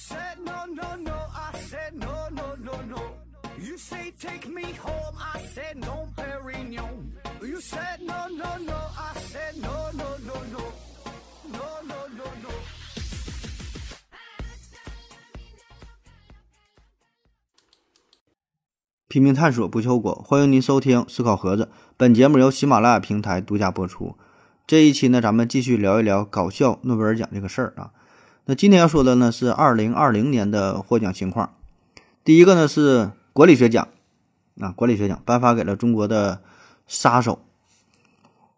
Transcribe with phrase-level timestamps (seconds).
[0.00, 3.02] said no, no, no, I said no, no, no, no.
[3.58, 7.12] You say take me home, I said no, Perignon.
[7.42, 10.62] You said no, no, no, I said no, no, no, no.
[11.52, 12.50] No, no, no, no.
[19.08, 21.70] 拼命探索不求果，欢迎您收听思考盒子。
[21.98, 24.16] 本节目由喜马拉雅平台独家播出。
[24.66, 27.92] 这一期呢，咱们继续聊一聊搞笑诺贝尔奖这个事儿啊。
[28.50, 31.54] 那今天要说的呢是二零二零年的获奖情况。
[32.24, 33.86] 第一个呢是管理学奖
[34.58, 36.42] 啊，管理学奖颁发给了中国的
[36.88, 37.44] 杀手。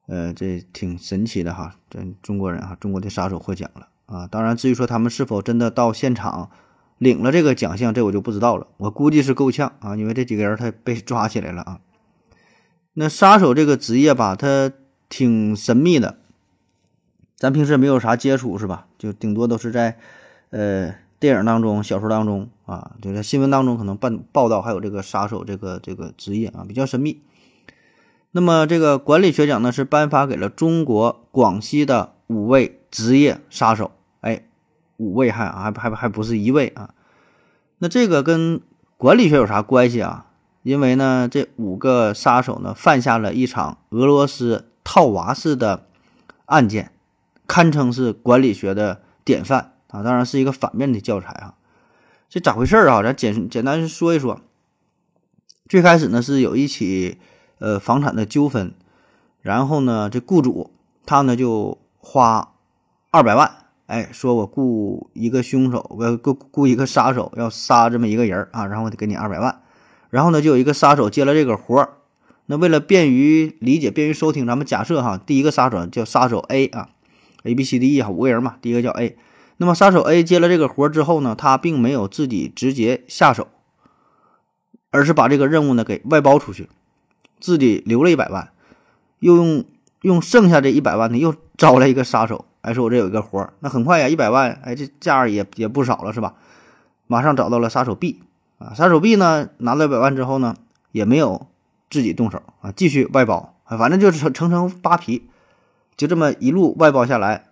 [0.06, 4.27] 呃，这挺神奇的哈，这中国人哈，中国的杀手获奖了啊。
[4.27, 6.48] 当然，至于说他们是否真的到现场。
[6.97, 8.69] 领了这个奖项，这我就不知道了。
[8.78, 11.80] 我估计是够呛啊，因为这几个人他被抓起来了啊。
[12.95, 14.72] 那杀手这个职业吧，他
[15.11, 16.20] 挺神秘的，
[17.42, 18.86] 咱平时没有啥接触是吧？
[18.96, 19.98] 就顶多都是在
[20.50, 27.20] 呃电影当中、小说当中啊，就在新闻当中可能报报道，还有这个杀手这个这个职业啊，比较神秘。
[28.30, 33.90] 那么这个管理学奖呢，是颁发给了中国广西的五位职业杀手。
[34.20, 34.44] 哎
[34.98, 36.94] 五位还还还还不是一位啊？
[37.78, 38.60] 那这个跟
[38.96, 40.26] 管理学有啥关系啊？
[40.62, 45.86] 因为呢，这五个杀手呢犯下了一场俄罗斯套娃式的
[46.44, 46.91] 案件，
[47.53, 50.03] 堪称是管理学的典范啊！
[50.03, 51.53] 当然是一个反面的教材啊。
[52.31, 53.03] 这咋回事啊？
[53.03, 54.41] 咱简简单说一说。
[55.69, 57.19] 最开始呢是有一起
[57.59, 58.72] 呃房产的纠纷，
[59.42, 60.70] 然后呢这雇主
[61.05, 62.55] 他呢就花
[63.11, 63.53] 二百万。
[63.84, 69.61] 哎，说我雇一个凶手，我雇雇一个杀手，要杀这么一个人啊，然后我得给你二百万。
[70.09, 71.98] 然后呢，就有一个杀手接了这个活儿。
[72.47, 76.89] 那为了便于理解、便于收听，咱们假设哈，第一个杀手叫杀手 A 啊
[77.44, 79.16] ，A B C D E 哈，五个人嘛，第一个叫 A。
[79.58, 83.48] 那么杀手 A 接了这个活之后呢，他并没有自己直接下手，
[84.91, 86.69] 而是把这个任务呢给外包出去，
[87.41, 88.50] 自己留了一百万，
[89.20, 89.64] 又用
[90.02, 92.44] 用剩下这一百万呢，又招了一个杀手。
[92.62, 96.34] 哎说我这有一个活，那很快呀，一百万，哎，这价也也不少了，是吧？
[97.08, 98.22] 马上找到了杀手 B
[98.58, 100.54] 啊，杀手 B 呢，拿了一百万之后呢，
[100.92, 101.48] 也没有
[101.91, 105.28] 自己动手啊，继续外包啊，反正就是层层层扒皮，
[106.02, 107.44] 就这么一路外包下来，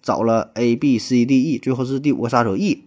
[0.00, 2.84] 找了 A、B、C、D、E，最后是第五个杀手 E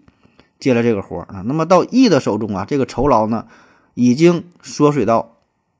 [0.57, 1.43] 接了这个活儿啊。
[1.45, 3.45] 那么到 E 的手中啊，这个酬劳呢，
[3.95, 5.35] 已经缩水到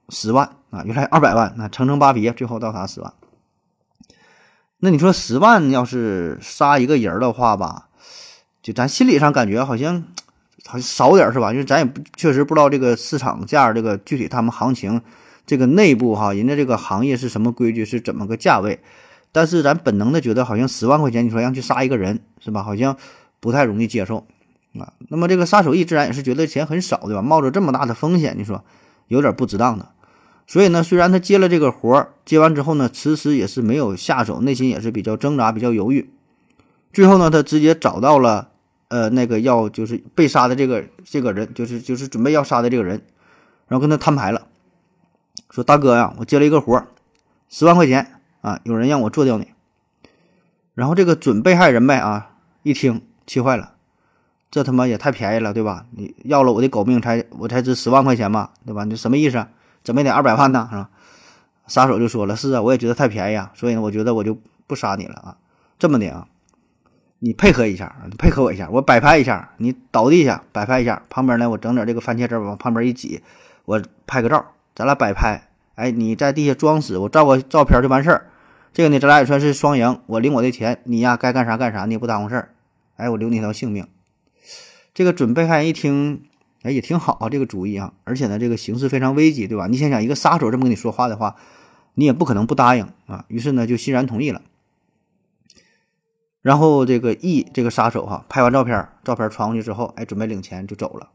[0.09, 3.13] 十万啊，原来二百万，那层层扒皮，最后到达十万。
[4.79, 7.87] 那你说十万要是杀一个人的话吧，
[8.61, 10.03] 就咱心理上感觉好像
[10.65, 11.53] 好像少点是吧？
[11.53, 15.01] 因为咱也不确实不知道这个市场价，这个具体他们行情，
[15.45, 18.81] 这个内部哈，人家这个行业是什么规矩，是怎么个价位？
[19.31, 22.63] 但是咱本能的觉得好像十万块钱，你说让去杀一个人是吧？
[22.63, 22.97] 好像
[23.39, 24.25] 不太容易接受
[24.77, 24.93] 啊。
[25.09, 27.21] 那么这个杀手一自然也是觉得钱很少对吧？
[27.21, 28.63] 冒着这么大的风险，你说
[29.07, 29.89] 有点不值当的。
[30.47, 36.09] 所以呢，虽然他接了这个活儿，接完之后呢，迟迟也是没有下手，内心也是比较挣扎、比较犹豫。
[36.91, 38.49] 最后呢，他直接找到了，
[38.87, 42.99] 呃，那个要就是被杀的这个这个人，就是就是准备要杀的这个人，
[43.67, 44.47] 然后跟他摊牌了，
[45.51, 46.87] 说：“大哥呀，我接了一个活儿，
[47.47, 49.49] 十万块钱啊，有人让我做掉你。”
[50.75, 53.73] 然后这个准被害人呗啊，一听气坏了，
[54.49, 55.85] 这他妈也太便宜了，对吧？
[55.91, 58.85] 你要了我的狗命才我才值十万块钱嘛，对吧？
[58.85, 59.45] 你什么意思？
[59.83, 60.67] 怎么也得二百万呢？
[60.71, 60.89] 是吧？
[61.67, 65.37] 杀手就说了：“是啊，我也觉得太便宜啊，所以呢，我觉得我就不杀你了啊。
[65.77, 66.27] 这么的啊，
[67.19, 73.21] 你配合一下，你配合我一下，我摆拍一下，你倒地下摆拍一下，旁边呢，我整点这个番茄汁往旁边一挤，
[73.65, 75.48] 我拍个照，咱俩摆拍。
[75.79, 78.29] 哎，你在地下装死，我照个照片就完事儿。
[78.73, 82.53] 这个呢，咱俩也算是双赢，我领我的钱，你呀该干啥干啥，你也不耽误事儿。
[82.97, 83.87] 哎，我留你一条性命。
[84.93, 86.23] 这个准备害人一听。”
[86.61, 89.67] 哎，也挺好啊，这个主意啊，而且呢，这个形势非常危急，对吧？
[89.67, 91.37] 你想想，一个杀手这么跟你说话的话，
[91.93, 93.23] 你也不可能不答应啊。
[93.29, 94.41] 于是呢，就欣然同意了。
[96.41, 101.07] 然后这个 E 这个杀手哈，拍完照片，照片传过去之后，哎，准备领钱就走了。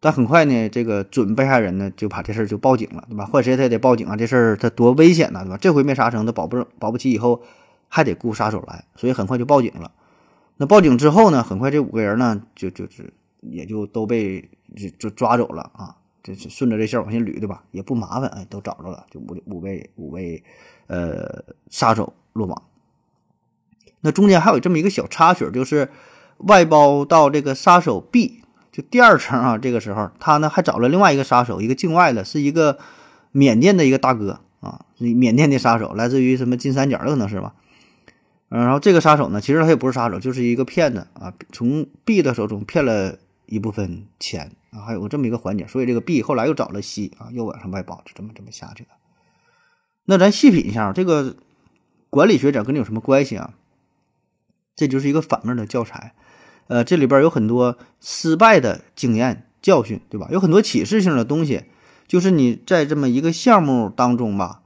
[0.00, 3.26] 但很快呢，这个准被害人呢就把这事儿就报警了，对吧？
[3.26, 5.58] 换谁他也得报警啊，这事儿他多危险呐，对吧？
[5.60, 7.42] 这回没杀成，他保不保不齐以后
[7.88, 9.92] 还得雇杀手来，所以很快就报警了。
[10.56, 13.12] 那报警之后呢，很快这五个人呢就就是。
[13.42, 17.64] 也就都被就就抓走了啊，这是顺着这线往前捋对吧？
[17.70, 20.44] 也不麻烦，哎，都找着了，就五五位五位
[20.88, 22.62] 呃杀手落网。
[24.02, 25.88] 那中间还有这么一个小插曲，就是
[26.40, 28.42] 外包到这个杀手 B
[28.82, 32.78] 第二层啊，这个时候他呢还找了另外一个杀手，一个境外的，是一个
[33.32, 37.54] 缅甸的一个大哥啊，缅甸的杀手，来自于什么金三角的可能是吧？
[38.48, 43.16] 然后这个杀手呢，其实他也不是杀手，就是一个骗子啊，从 B 的手中骗了
[43.46, 48.90] 一部分钱啊，还有这么一个环节，所以这个 B 后来又找了 C 啊，又往上外包，就这么这么下去的。
[50.06, 51.36] 那咱细品一下，这个
[52.08, 53.54] 管理学者跟你有什么关系啊？
[54.74, 56.14] 这就是一个反面的教材，
[56.70, 60.28] 呃，这里边有很多失败的经验教训，对吧？
[60.30, 61.64] 有很多启示性的东西，
[62.06, 64.62] 就是你在这么一个项目当中吧。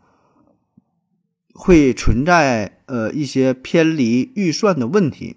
[1.57, 5.37] 会存在呃一些偏离预算的问题，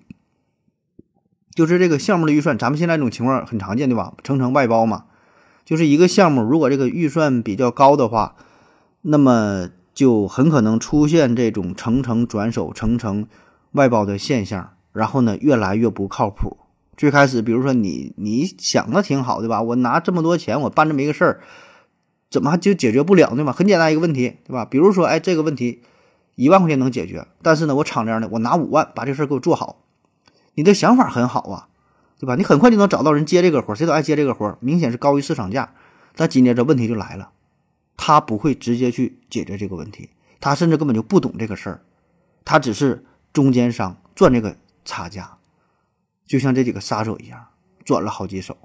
[1.53, 4.15] 就是这个项目的预算，咱们现在这种情况很常见，对吧？
[4.23, 5.05] 层层外包嘛，
[5.63, 8.35] 就是一个项目，如果这个预算比较高的话，
[9.03, 13.27] 那么就很可能出现这种层层转手、层层
[13.73, 16.57] 外包的现象，然后呢，越来越不靠谱。
[16.97, 19.61] 最开始，比如说你你想的挺好，对吧？
[19.61, 21.41] 我拿这么多钱，我办这么一个事儿，
[22.29, 23.51] 怎么就解决不了，对吧？
[23.51, 24.65] 很简单一个问题，对吧？
[24.65, 25.83] 比如说，哎，这个问题。
[26.39, 29.81] 一万块钱能解决，但是呢，我敞亮的，我拿五万把这事儿给我做好。
[30.53, 31.67] 你的想法很好啊，
[32.19, 32.35] 对吧？
[32.35, 35.73] 你很快就能找到人接这个活，谁都爱接这个活，明显是高于市场价。
[36.15, 37.31] 但紧接着问题就来了，
[37.97, 41.81] 他不会直接去解决这个问题，他甚至根本就不懂这个事儿，
[42.45, 43.03] 他只是
[43.33, 44.55] 中间商赚这个
[44.87, 45.37] 差价，
[46.25, 47.47] 就像这几个杀手一样，
[47.83, 48.57] 转了好几手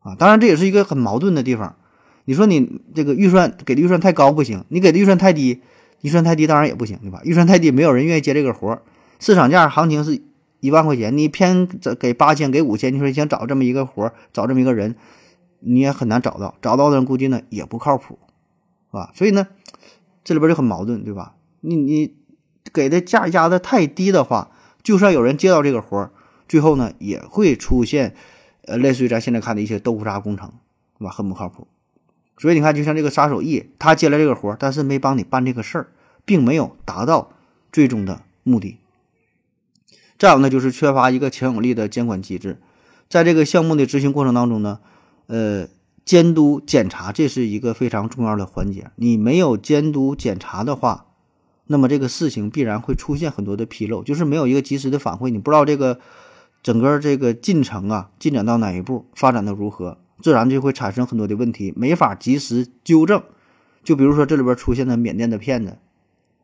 [0.00, 0.14] 啊。
[0.16, 1.76] 当然，这也是一个很矛盾的地方。
[2.24, 5.62] 你说你这个预算给的预算太高不行，你给的预算太低。
[6.02, 7.20] 预算太低当然也不行，对吧？
[7.24, 8.82] 预算太低，没有人愿意接这个活儿。
[9.18, 10.22] 市场价行情是
[10.60, 11.66] 一万块钱，你偏
[11.98, 14.94] 给八千、给五千，你说你想找这么一个活儿，找这么一个人，
[15.58, 16.54] 你也很难找到。
[16.62, 18.16] 找到的人估计呢也不靠谱，
[18.90, 19.10] 是吧？
[19.12, 19.48] 所以呢，
[20.22, 21.34] 这里边就很矛盾，对吧？
[21.62, 22.14] 你你
[22.72, 24.52] 给的价压的太低的话，
[24.82, 26.10] 就算有人接到这个活儿，
[26.48, 28.14] 最后呢也会出现
[28.62, 30.52] 呃类似于咱现在看的一些豆腐渣工程，
[30.98, 31.10] 是吧？
[31.10, 31.66] 很不靠谱。
[32.38, 35.88] 所以你看，就像这个杀手 E，他接了这个活儿，但是没帮你办这个事儿，
[36.24, 37.32] 并没有达到
[37.72, 38.78] 最终的目的。
[40.16, 42.60] 再有呢，就是缺乏一个强有力的监管机制，
[43.08, 44.78] 在这个项目的执行过程当中呢，
[45.26, 45.66] 呃，
[46.04, 48.90] 监督检查这是一个非常重要的环节。
[48.94, 51.06] 你没有监督检查的话，
[51.68, 56.00] 那么这个事情必然会出现很多的纰漏，就是没有一个及时的反馈，你不知道这个
[56.62, 59.98] 整个这个进程啊进展到哪一步，发展的如何。
[60.20, 63.22] 自然就会产生很多的问题，没法及时纠正。
[63.84, 65.78] 就比如说这里边出现的缅甸的骗子，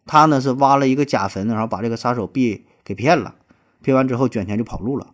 [0.07, 3.35] 他呢是挖了一个假坟，然后把这个杀手 B 给骗了，
[3.83, 5.09] 骗完之后卷钱就跑路了。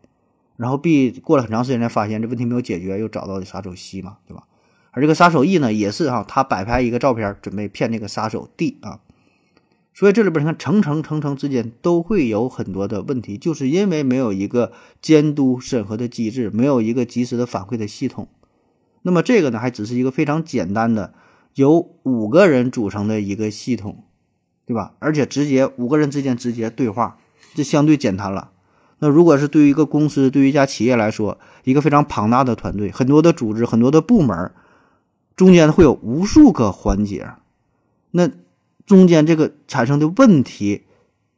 [0.56, 4.42] 然后 B 过了很长时间才发现这问题没有解决，又找到杀手 C 嘛，对吧？
[4.90, 9.00] 而这个杀手 E 呢也是哈，他摆拍一个照片，准备骗那个杀手 D 啊。
[9.92, 14.72] 所以这里边你看层层层层之间都会有很多的问题，就是因为没有一个
[15.02, 18.28] 监督审核的机制，没有一个及时的反馈的系统。
[19.02, 21.12] 那么这个呢，还只是一个非常简单的，
[21.54, 24.04] 由五个人组成的一个系统，
[24.64, 24.94] 对吧？
[25.00, 27.18] 而且直接五个人之间直接对话，
[27.54, 28.52] 这相对简单了。
[29.00, 34.52] 那如果是对于一个公司、对于一家企业来说，一个非常庞大的团队，很多的组织、很多的部门，
[35.34, 37.26] 中间会有无数个环节，
[38.10, 38.30] 那
[38.90, 40.82] 中间这个产生的问题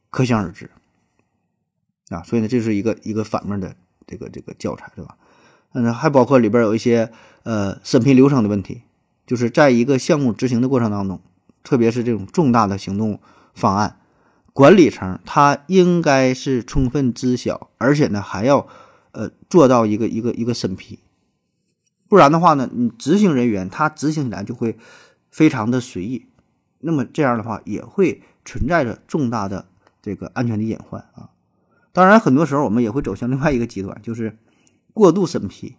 [0.09, 0.71] 可想而知
[2.09, 2.23] 啊。
[2.23, 3.75] 所以呢，这是一个一个反面的
[4.07, 5.15] 这个这个教材，对吧？
[5.73, 7.11] 嗯，还包括里边有一些
[7.43, 8.81] 呃审批流程的问题，
[9.27, 11.21] 就是在一个项目执行的过程当中，
[11.61, 13.19] 特别是这种重大的行动
[13.53, 13.99] 方案，
[14.51, 18.67] 管理层他应该是充分知晓，而且呢还要
[19.11, 20.97] 呃做到一个一个一个审批，
[22.07, 24.75] 不然的话呢，你执行人员他执行起来就会
[25.29, 26.25] 非常的随意，
[26.83, 29.65] 那么这样的话也会存在着重大的
[30.01, 31.31] 这个安全的隐患啊。
[31.91, 34.37] 当然，很多时候我们也会走向另外一个极端，就是。
[34.95, 35.75] 过度审批，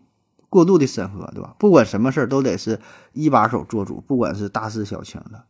[0.49, 1.55] 过度的审核，对吧？
[1.57, 2.81] 不管什么事儿都得是
[3.13, 5.45] 一把手做主，不管是大事小情的，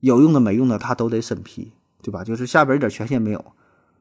[0.00, 1.70] 有用的没用的他都得审批，
[2.02, 2.24] 对吧？
[2.24, 3.44] 就是下边一点权限没有，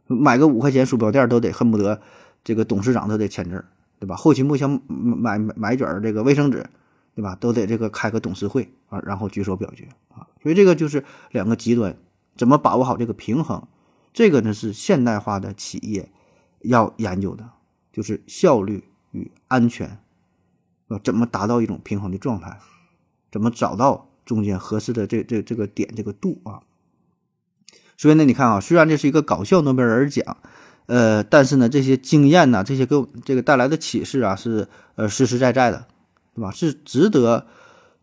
[0.08, 2.02] 买个五块钱鼠标垫都得恨不得
[2.44, 3.64] 这个董事长都得签字，
[4.00, 4.16] 对吧？
[4.16, 6.68] 后勤部想买买买卷这个卫生纸，
[7.16, 7.36] 对吧？
[7.36, 10.28] 都得这个开个董事会啊，然后举手表决啊。
[10.44, 11.98] 所以这个就是两个极端，
[12.38, 13.68] 怎么把握好这个平衡？
[14.14, 16.12] 这个呢是现代化的企业
[16.60, 17.50] 要研究的，
[17.92, 18.84] 就是效率。
[19.16, 20.00] 与安全，
[20.90, 22.60] 啊怎么达到一种平衡的状态？
[23.32, 26.60] 怎么找到中间合适的这这这个点这个度啊？
[27.96, 30.36] 所以呢，你看啊，虽然这是一个搞笑诺贝尔奖，
[30.88, 35.88] 呃，但是呢，这些经验呢，这些给我这个带来的启示啊，是呃实实在在的，
[36.36, 36.52] 对吧？
[36.52, 37.48] 是值得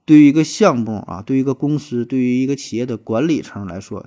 [0.05, 4.05] 对于一个项目啊，对于一个公司，对于一个企业的管理层来说，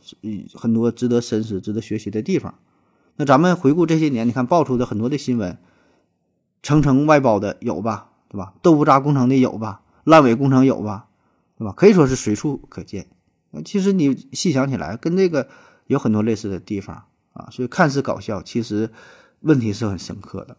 [0.54, 2.56] 很多值得深思、值得学习的地方。
[3.16, 5.58] 那咱们回顾这些年，你看爆出的很多的新闻。
[6.64, 8.56] 层层外包的有吧，对吧？
[8.64, 9.84] 豆腐渣工程的有吧？
[10.04, 11.10] 烂尾工程有吧，
[11.60, 11.72] 对吧？
[11.78, 13.08] 可以说是随处可见。
[13.64, 15.48] 其实你细想起来，跟这个
[15.86, 18.90] 有很多类似的地方啊，所以看似搞笑，其实
[19.42, 20.58] 问题是很深刻的。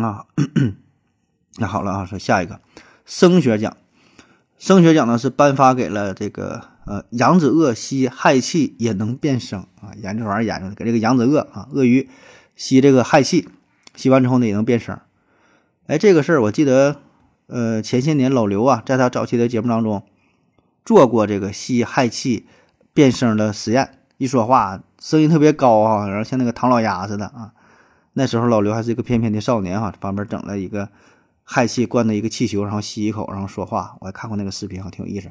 [0.00, 0.26] 啊，
[1.58, 2.60] 那好了啊，说下一个
[3.04, 3.76] 声学奖，
[4.58, 12.08] 声学奖呢是颁发给了这个呃扬子鳄吸氦气也能变声啊，研究这玩意研究的，给这个扬子鳄啊鳄鱼
[12.56, 13.48] 吸这个氦气，
[13.94, 14.98] 吸完之后呢也能变声。
[15.86, 16.96] 哎，这个事儿我记得，
[17.46, 20.02] 呃，前些年老刘啊在他早期的节目当中
[20.84, 22.46] 做过这个吸氦气
[22.92, 27.52] 变声的实验，一说话声音特别高啊，然后像那个唐老鸭似的啊。
[28.14, 30.88] 那时候老刘还是一个翩翩的少年哈，旁边整了一个
[31.46, 33.96] 氦气灌的一个气球，然后吸一口，然后说话。
[34.00, 35.30] 我还看过那个视频，哈，挺有意思。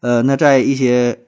[0.00, 1.20] 呃，那在一些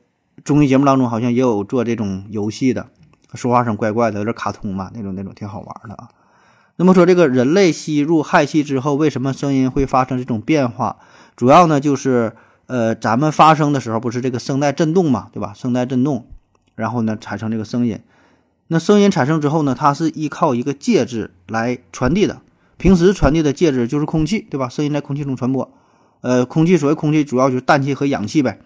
[0.44, 2.88] 综艺节目当中，好像也有做这种游戏的，
[3.34, 6.08] 说话声怪怪的，有点卡通嘛，那种那种挺好玩的啊。
[6.76, 10.96] 那么说，这个人类吸入氦气之后，为什么声音会发生这种变化？
[11.36, 12.32] 主要呢就是
[12.66, 15.52] 呃，咱们发声的时候不是这个声带振动嘛，对吧？
[15.54, 16.26] 声带振动，
[16.74, 18.00] 然后呢产生这个声音。
[18.68, 22.40] 那声音产生之后呢，它是依靠一个介质来传递的。
[22.76, 24.68] 平时传递的介质就是空气，对吧？
[24.68, 25.72] 声音在空气中传播。
[26.20, 28.60] 呃，空气所谓空气，主要就是氮气和氧气呗。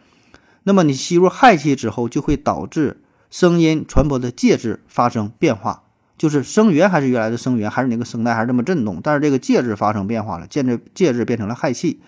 [0.65, 5.83] 那么你吸入氦气之后，就会导致声音传播的介质发生变化，
[6.17, 12.01] 就是声源还是原来的声源，还是那个声带还是这么振动，但是这个介质发生变化了，介质介质变成了氦气。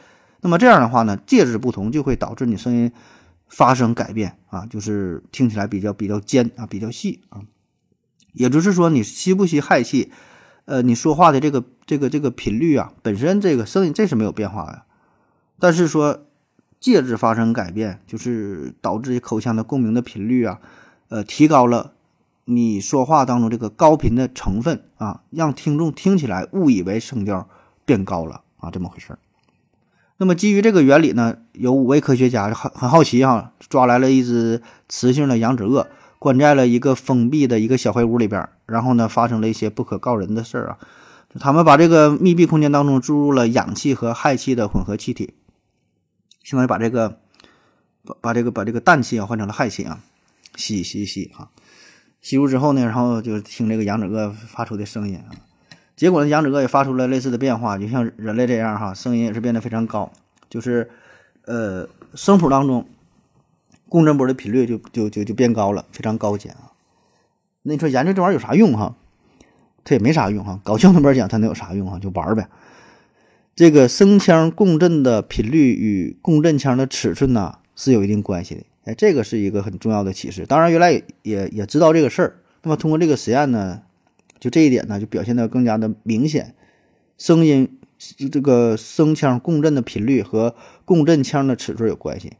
[0.42, 2.92] 那么这样的话呢，介质不同就会导致你声音
[3.48, 7.40] 发生改变啊，就是听起来比较比较尖啊，比较细啊。
[8.32, 10.12] 也就是说，你吸不吸氦气，
[10.70, 14.82] 呃，你说话的这个这个这个频率啊，本身这个声音这是没有变化的，
[15.58, 16.26] 但是说
[16.78, 20.60] 介质发生改变，就是导致口腔的共鸣的频率啊，
[21.08, 21.94] 呃，提高了
[22.44, 27.48] 你说话当中这个高频的成分啊，让听众听起来误以为声调
[27.84, 29.18] 变高了啊，这么回事儿。
[30.18, 35.88] 那么基于这个原理呢，有五位科学家很很好奇哈，抓来了一只雌性的扬子鳄。
[36.20, 40.78] 关在了一个封闭的一个小黑屋里边，然后呢，发生了一些不可告人的事儿啊。
[41.40, 45.32] 他们把这个密闭空间当中注入了氧气和氦气的混合气体，
[46.44, 47.20] 相当于把这个
[48.04, 50.00] 把把这个把这个氮气啊换成了氦气啊，
[50.56, 51.48] 吸吸吸哈。
[52.20, 55.32] 吸入之后呢，然后就听这个扬子鳄发出的声音啊。
[55.96, 60.12] 结果呢，扬子鳄也发出了类似的变化，就像人类这样哈，声音也是变得非常高，
[60.50, 60.90] 就是
[61.46, 62.86] 呃声谱当中。
[63.90, 66.72] 共振波的频率就就就就变高了，非常高简啊。
[67.64, 68.96] 那你说研究这玩意儿有啥用哈？
[69.84, 70.58] 它也没啥用哈。
[70.64, 71.98] 搞笑那边讲它能有啥用哈？
[71.98, 72.48] 就玩呗。
[73.54, 78.62] 这个声腔共振的频率与共振腔的尺寸呢是有一定关系的。
[78.84, 80.46] 哎，这个是一个很重要的启示。
[80.46, 82.38] 当然，原来也也也知道这个事儿。
[82.62, 83.82] 那么通过这个实验呢，
[84.38, 86.54] 就这一点呢就表现的更加的明显。
[87.18, 87.78] 声音
[88.30, 90.54] 这个声腔共振的频率和
[90.86, 92.32] 共振腔的尺寸有关系。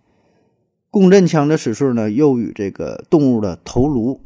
[0.91, 4.21] 共振腔的尺寸呢，又与这个动物的头颅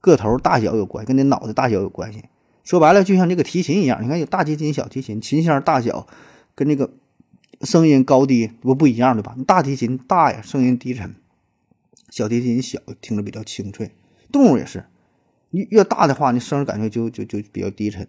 [0.00, 2.24] 个头大小有关，跟你脑袋大小有关系。
[2.64, 6.06] 说白了，就像这个提琴一样，你看有大提琴、小提琴，琴箱大小
[6.54, 6.90] 跟这个
[7.60, 9.36] 声音高低不不一样，对吧？
[9.46, 11.10] 大提琴大呀，声音低沉；
[12.10, 13.92] 小提琴小，听着比较清脆。
[14.32, 14.86] 动物也是，
[15.50, 18.08] 你越大的话，你声感觉就就就比较低沉。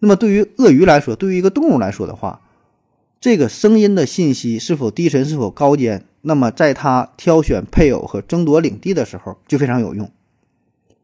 [0.00, 2.40] 那么对于鳄鱼来说，对于一个动物来说的话，
[3.20, 6.06] 这个声音的信息是否低沉，是否高尖？
[6.22, 10.10] 那么，在他挑选配偶和争夺领地的时候就非常有用。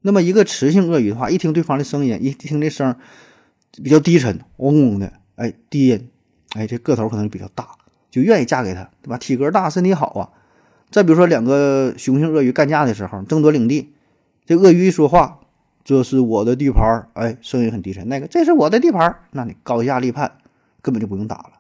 [0.03, 2.95] 那么，一个雌性鳄鱼的话，一听对方的声音，一听这声
[3.83, 6.09] 比较低沉，嗡嗡的，哎，低音，
[6.55, 7.69] 哎，这个头可能比较大，
[8.11, 9.19] 就愿意嫁给他，对吧？
[9.19, 10.31] 体格大，身体好啊。
[10.91, 13.93] 再比如说，两个雄性鳄鱼干架的时候，争夺领地，
[14.47, 15.41] 这鳄鱼一说话，
[15.85, 18.09] 这是我的地盘，哎，声音很低沉。
[18.09, 20.31] 那个，这是我的地盘，那你高下立判，
[20.81, 21.51] 根本就不用打了。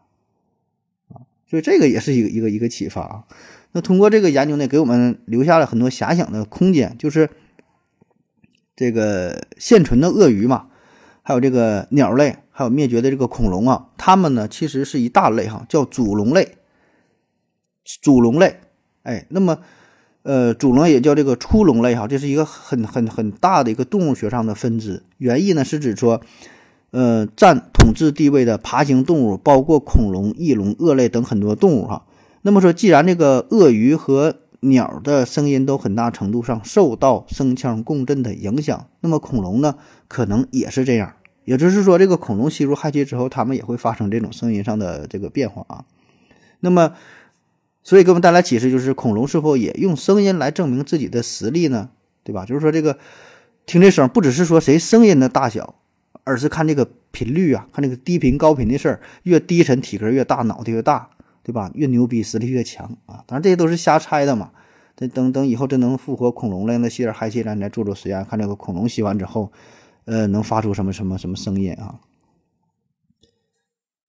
[1.48, 3.24] 所以这个也是一个一个一个启发啊。
[3.72, 6.94] 那通过这个研究呢，给我们留下了很多遐想的空间。
[6.98, 7.30] 就是
[8.76, 10.68] 这个现存的鳄鱼嘛，
[11.22, 16.56] 还有这个鸟类，还有灭绝的这个恐龙啊，它们呢其实是一大类哈，叫祖龙类。
[18.02, 18.60] 祖龙类，
[19.02, 19.58] 哎，那么
[20.22, 25.02] 呃，祖龙也叫这个初龙类哈，这是一个很很很大的一个动物学上的分支。
[25.16, 26.20] 原意呢是指说。
[26.90, 32.06] 呃，占统治地位的爬行动物包括恐龙、翼龙、鳄类等很多动物哈。
[32.42, 39.74] 那么说，既然这个鳄鱼和鸟的声音都很大程度上受到声腔共振的影响，那么恐龙呢，
[40.08, 41.12] 可能也是这样。
[41.44, 45.84] 也就是说，这个恐龙吸入氦气之后，它们也会发生这种声音上的这个变化啊。
[46.60, 46.92] 那么，
[47.82, 51.90] 所以给我们带来启示就是，恐龙是否也用声音来证明自己的实力呢？
[52.24, 52.44] 对吧？
[52.44, 52.98] 就是说，这个
[53.64, 55.74] 听这声，不只是说谁声音的大小。
[56.28, 61.08] 而是看这个频率啊，看这个低频高频的事儿，越低沉体格越大，脑袋越大，
[61.42, 61.70] 对吧？
[61.74, 63.24] 越牛逼，实力越强啊！
[63.26, 64.50] 当然这些都是瞎猜的嘛。
[64.94, 69.50] 等等等以后真能复活恐龙了，那吸点氦气，咱再做做实验，看这个恐龙吸完之后，
[70.04, 72.00] 呃，能发出什么什么什么声音啊？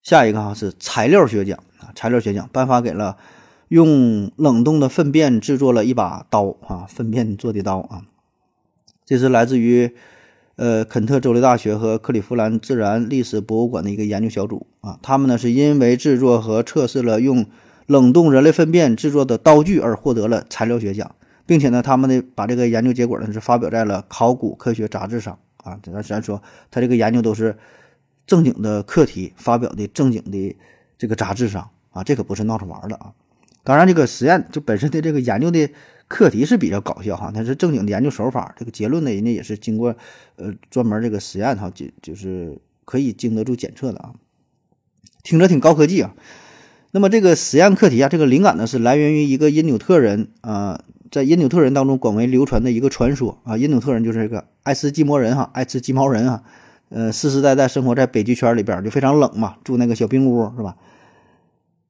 [0.01, 3.17] 下一个哈是材料学奖啊，材料学奖颁发给了
[3.69, 8.03] 用冷冻的粪便制作了一把刀啊，粪便做的刀啊，
[9.05, 9.95] 这是来自于
[10.59, 17.45] 呃肯特州立大学和克利夫兰自然历史博物馆的一个研究小组啊，他们呢是因为制作和测试了用
[17.87, 27.55] 冷冻人类粪便制作的刀具而获得了材料学奖，并且呢，他们呢把这个研究结果呢是发表在了考古科学杂志上啊，咱咱说他这个研究都是。
[28.29, 30.55] 正经的课题发表的正经的
[30.99, 33.11] 这个杂志上啊，这可不是闹着玩的啊！
[33.63, 35.67] 当然，这个实验就本身的这个研究的
[36.09, 38.53] 课题是比较搞笑哈，它是正经的研究手法。
[38.57, 39.95] 这个结论呢，人家也是经过
[40.35, 44.11] 呃专门这个实验哈，就就是可以经得住检测的啊，
[45.23, 46.13] 听着挺高科技啊。
[46.91, 56.43] 那么这个实验课题啊，这个灵感呢是来源于一个因纽特人啊，在因纽特人当中广为流传的一个传说啊，因纽特人就是这个爱斯基摩人哈，爱吃鸡毛人哈。
[56.91, 60.75] 呃，世世代代生活在北极圈里边，就非常冷嘛，住那个小冰屋，是吧？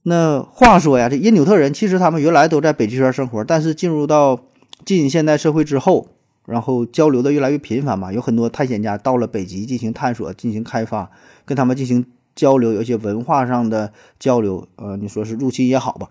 [0.10, 4.40] 那话说呀，这因纽特人其实他们原来都在北极圈生活，但是进入到
[4.84, 6.08] 近现代社会之后，
[6.48, 11.12] 然后交流的越来越频繁嘛，有很多探险家到了北极进行探索、进行开发，
[11.46, 16.10] 跟他们进行交流，有一些文化上的交流，呃，你说是入侵也好吧，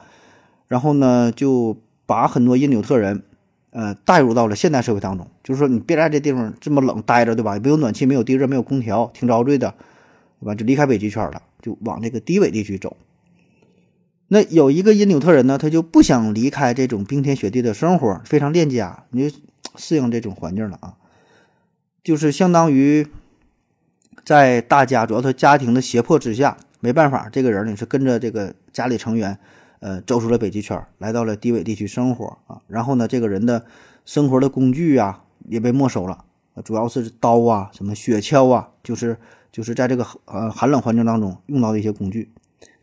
[0.69, 1.76] 然后呢，就
[2.07, 3.25] 把很多因纽特人。
[3.71, 7.59] 呃，带入到了现代社会当中，就是说你别在这地方这么冷待着，对吧？
[7.62, 9.73] 没有暖气，没有地热，没有空调，挺遭罪的，
[10.40, 10.55] 对吧？
[10.55, 12.97] 就离开北极圈了，就往这个低纬地区走。
[14.28, 19.37] 那有一个因纽特人呢，他就不想离开这种冰天雪地的生活，非常恋家，你就
[19.76, 20.94] 适应这种环境了啊。
[22.04, 23.06] 就是相当于
[24.25, 29.38] 在大家主要他家庭的胁迫之下，没办法，这个人呢是跟着这个家里成员。
[29.80, 32.61] 呃，走出了北极圈，来到了低纬地区生活啊。
[32.66, 33.64] 然后呢，这个人的
[34.04, 36.25] 生活的工具啊也被没收了，
[36.64, 39.17] 主要是刀啊、什么雪橇啊，就是
[39.52, 42.28] 就是在这个呃寒冷环境当中用到的一些工具，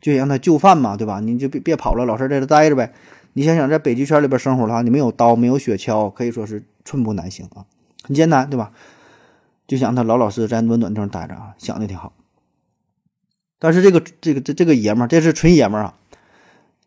[0.06, 1.20] 就让他就范嘛，对吧？
[1.20, 2.94] 你就别别跑了，老实在这待着呗。
[3.34, 7.66] 你想想，在北极圈里边生活的话，你没有刀，没有雪橇，可以说是寸步难行啊，
[8.04, 8.72] 很艰难，对吧？
[9.66, 12.14] 就想他老老实实在暖暖地方待着啊，想的挺好。
[13.58, 15.96] 但是这个这个这这个爷们儿，这是纯爷们儿啊。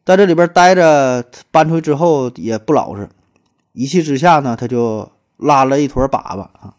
[0.05, 3.09] 在这里边待着，搬出去之后也不老实，
[3.73, 6.77] 一气之下呢，他就拉了一坨粑粑啊。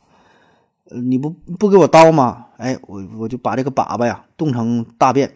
[0.86, 2.46] 你不不给我刀吗？
[2.56, 5.32] 哎，我我就把这个粑粑呀冻成大便，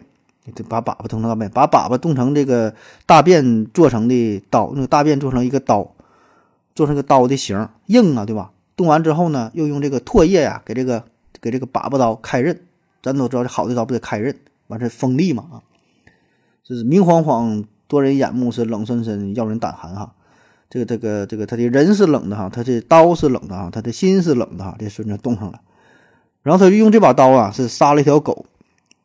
[0.52, 2.74] 就把粑粑冻成大便，把粑粑冻成这个
[3.06, 5.94] 大便做成的刀，那个大便做成一个刀，
[6.74, 8.50] 做成个刀的形，硬啊，对吧？
[8.76, 11.04] 冻完之后呢，又用这个唾液呀给这个
[11.40, 12.60] 给这个粑粑刀开刃。
[13.02, 14.34] 咱都知道，这好的刀不得开刃，
[14.68, 15.62] 完事锋利嘛啊，
[16.64, 17.64] 这是明晃晃。
[17.86, 20.14] 夺人眼目是冷森森，要人胆寒哈。
[20.70, 24.74] 这个这个这个，他的人是冷的哈，他的刀是冷的哈，他的心是冷的哈。
[24.78, 25.60] 这孙子冻上了，
[26.42, 28.46] 然后他就用这把刀啊，是杀了一条狗，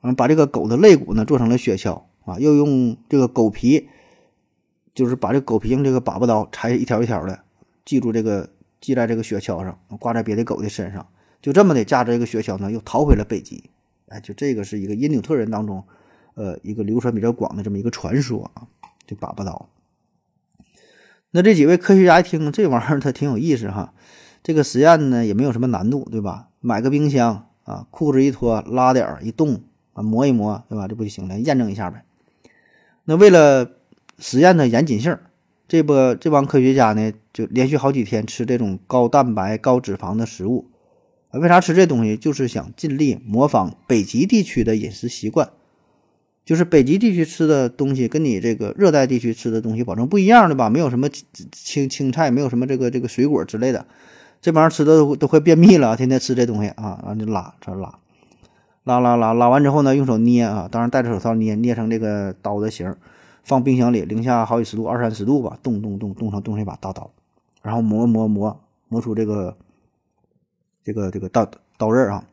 [0.01, 3.89] 嗯，把这个狗的肋骨呢做成了雪橇啊，又用这个狗皮，
[4.93, 7.41] 就是把这狗皮用这个粑粑刀裁一条一条的，
[7.85, 8.49] 系住这个
[8.81, 11.07] 系在这个雪橇上，挂在别的狗的身上，
[11.41, 13.69] 就这么的驾着这个雪橇呢，又逃回了北极。
[14.07, 15.83] 哎，就这个是一个因纽特人当中。
[16.35, 18.63] 呃，一个流传比较广的这么一个传说啊，
[19.05, 19.67] 这粑粑刀。
[21.31, 23.93] 那这几位科学家一听这玩意儿，它挺有意思哈。
[24.41, 26.47] 这个实验呢也没有什么难度，对吧？
[26.61, 29.63] 买个冰箱啊，裤子一脱，拉点儿一冻
[29.99, 30.87] 啊，磨一磨，对吧？
[30.87, 31.37] 这不就行了？
[31.37, 32.05] 验证一下呗。
[33.03, 33.71] 那为了
[34.17, 35.17] 实验的严谨性，
[35.67, 40.67] 这波这帮科学家呢，就连续好几天吃这种高蛋白、高脂肪的食物。
[41.31, 42.15] 为啥吃这东西？
[42.15, 45.49] 就是想尽力模仿北极地区的饮食习惯。
[46.45, 50.67] 就是北极地区吃的东西跟你这个热带地区吃的东西保证不一样的吧？
[50.67, 51.07] 没有什么
[51.51, 53.85] 青青菜，没有什么这个这个水果之类的，
[54.41, 57.93] 这玩意吃的都都快便秘了，天天吃这东西啊，然后就拉，这拉，
[58.89, 62.95] 拉拉拉拉完之后呢，用手捏啊，当然戴着手套捏，捏成这个刀的形，
[63.43, 67.11] 放冰箱里零下好几十度，二三十度吧，冻冻冻冻成冻成一把大刀，
[67.61, 69.55] 然后磨磨磨磨出这个
[70.83, 71.47] 这个这个刀
[71.77, 72.23] 刀刃啊，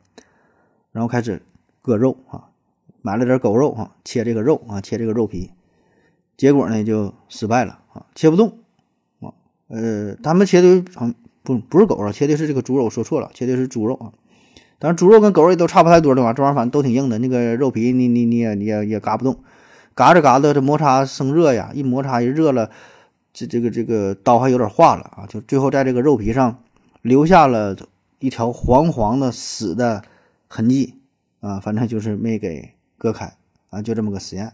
[0.91, 1.41] 然后开始
[1.81, 2.49] 割肉啊。
[3.03, 5.51] 买了点狗肉啊，切这个肉啊，切这个肉皮，
[6.35, 8.57] 结果呢就失败了啊，切不动
[9.21, 9.31] 啊。
[9.69, 10.83] 呃，他们切的
[11.41, 14.11] 不不是狗肉，切的是这个猪肉，说错了，切的是猪肉啊。
[14.79, 19.43] 当然猪肉跟狗肉也都差不太多的嘛，这玩意儿反正都挺硬的，那个肉皮你你你也你也也嘎不动，
[19.93, 22.69] 嘎着嘎着这摩擦生热呀，一摩擦一热了，
[23.33, 26.63] 这这个这个刀还有点化了啊，就最后在这个肉皮上
[27.01, 27.75] 留下了
[28.19, 30.03] 一条黄黄的死的
[30.47, 30.95] 痕迹
[31.39, 32.73] 啊，反正就是没给。
[32.99, 33.31] 割开
[33.69, 34.53] 啊，就这么个实验。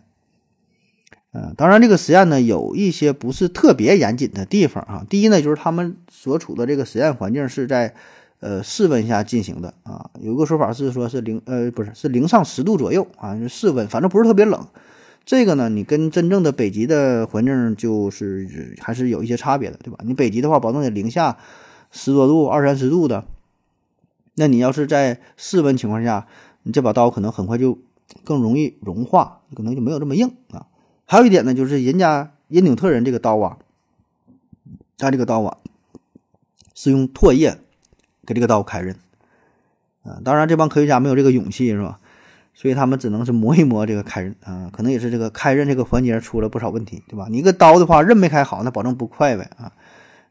[1.31, 5.05] 嗯，当然这个实验呢有一些不是特别严谨的地方啊。
[5.09, 7.95] 第一呢，就是他们所处的这个实验环境是在
[8.43, 10.11] 呃室温下进行的啊。
[10.19, 14.67] 有一个说法是说是零呃不是是零上十度左右啊，室温，反正不是特别冷。
[15.25, 19.97] 这个呢，你跟真正的北极的环境就是还是有一些差别的，对吧？
[20.03, 21.37] 你北极的话，保证得零下
[21.91, 23.23] 十多度、二三十度的。
[24.35, 26.27] 那你要是在室温情况下，
[26.63, 27.79] 你这把刀可能很快就
[28.25, 30.67] 更容易融化，可能就没有这么硬啊。
[31.05, 33.59] 还有一点呢，就是人家因纽特人这个刀啊，
[34.97, 35.57] 他这个刀啊
[36.75, 37.59] 是用唾液
[38.25, 38.95] 给这个刀开刃
[40.03, 40.19] 啊。
[40.23, 41.99] 当然，这帮科学家没有这个勇气，是吧？
[42.55, 47.25] 所以他们只能是磨一磨这个开刃啊，可能也是这个开刃这个环节出了不少问题，对吧？
[47.29, 49.71] 你一个刀的话，刃没开好，那保证不快呗啊。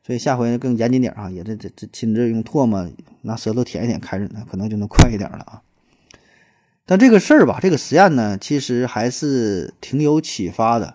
[0.07, 2.88] 所以下回更严谨点啊，也这这这亲自用唾沫
[3.22, 5.62] 拿舌头舔一舔开刃，那可能就能快一点了啊。
[6.87, 10.94] 但这个事儿吧，这个实验呢，其实还是挺有启发的。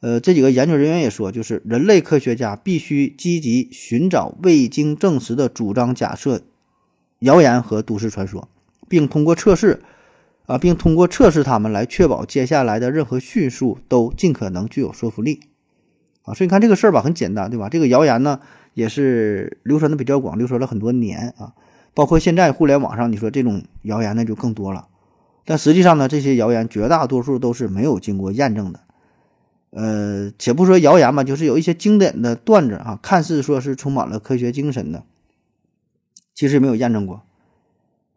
[0.00, 6.42] 呃，这几个研究人员也说，就是人类科学家必须积极寻找未经证实的主张、假设、
[7.20, 8.48] 谣言和都市传说，
[8.88, 9.82] 并通过测试。
[10.48, 15.40] 啊，并通过测试它们来确保接下来的任何叙述都尽可能具有说服力，
[16.22, 17.68] 啊，所以你看这个事儿吧，很简单，对吧？
[17.68, 18.38] 这个谣言呢
[18.72, 21.52] 也是流传的比较广，流传了很多年啊，
[21.94, 24.86] 包括现在互联网上，你说这种谣言呢就更多了。
[25.44, 28.78] 但实际上呢，这些谣言绝大多数都是没有经过验证的。
[29.76, 35.02] 呃，且不说谣言吧，就是有一些经典的段子啊，看似说是充满了科学精神的，
[36.34, 37.20] 其实没有验证过，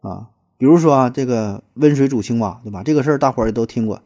[0.00, 0.30] 啊。
[0.56, 2.82] 比如说，这个温水煮青蛙，对吧？
[2.82, 4.00] 这个事儿大伙儿也都听过，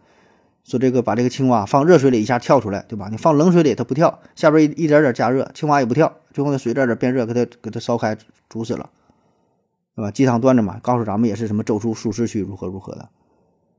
[0.64, 3.08] 说这个把这个青蛙放热水里一下跳出来，对吧？
[3.08, 8.16] 你放冷水里它不跳，下边一一点点加热，青蛙也不跳，最后那水点点变热，给它给它烧开
[8.48, 8.90] 煮死了，
[9.96, 10.10] 对吧？
[10.10, 13.08] 鸡汤段子嘛，告诉咱们也是什么走出舒适区如何如何的。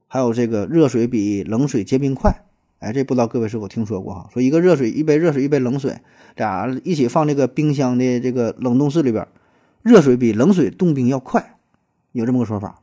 [0.07, 2.43] 还有这个热水比冷水结冰快，
[2.85, 4.29] 哎，这不知道各位是否听说过哈？
[4.31, 6.01] 说一个热水，一杯热水，一杯冷水，
[6.35, 9.27] 俩一起放这个冰箱的这个冷冻室里边，
[9.81, 11.57] 热水比冷水冻冰要快。
[12.11, 12.81] 有这么个说法，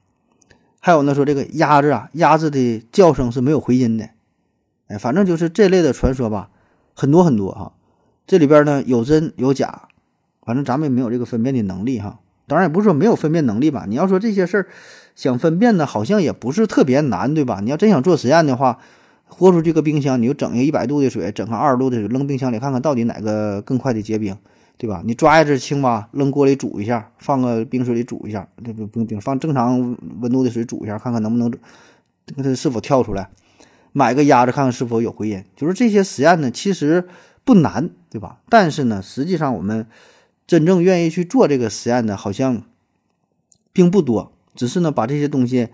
[0.80, 4.08] 还有呢，说这个鸭子啊，鸭子的叫声是没有回音的，
[4.88, 6.50] 哎，反正就是这类的传说吧，
[6.94, 7.72] 很多很多哈。
[8.26, 9.82] 这里边呢有真有假，
[10.44, 12.18] 反正咱们也没有这个分辨的能力哈。
[12.48, 14.66] 当然也不是说没有分辨能力吧，你要说这些事儿
[15.14, 17.60] 想分辨呢，好像也不是特别难，对吧？
[17.62, 18.80] 你要真想做实验的话，
[19.33, 24.37] 豁出去个冰箱，你就整一个一百度的水，整个二十度的水扔冰箱里，看看到底哪个更快的结冰。
[24.79, 25.01] 对吧？
[25.05, 31.53] 你抓一只青蛙扔锅里煮一下，放个冰水里煮一下，这不不冰，放正常温度的水煮一下，看看能不能
[32.42, 33.29] 它是否跳出来。
[33.92, 35.45] 买个鸭子看看是否有回音。
[35.55, 37.07] 就是这些实验呢，其实
[37.45, 38.38] 不难，对吧？
[38.49, 39.87] 但是呢，实际上我们
[40.49, 42.62] 真正愿意去做这个实验的，好像
[43.73, 44.33] 并不多。
[44.57, 45.68] 只是呢，把这些东西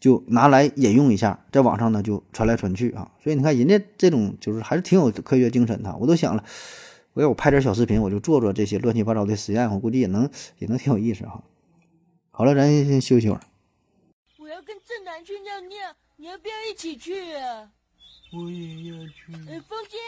[0.00, 3.10] 就拿来引用一下，在网上呢就传来传去啊。
[3.22, 5.96] 所以你看，人家这种就是还是挺有科学精神的。
[5.96, 6.44] 我都想了。
[7.14, 11.42] 我要我拍点小视频，我就做做这些乱七八糟的实验，我估计也能也能挺有意思哈。
[12.30, 13.40] 好了，咱先休息会儿。
[14.38, 17.72] 我要跟正南去尿尿，你要不要一起去啊？
[18.32, 19.32] 我也要去。
[19.50, 19.98] 哎，风姐，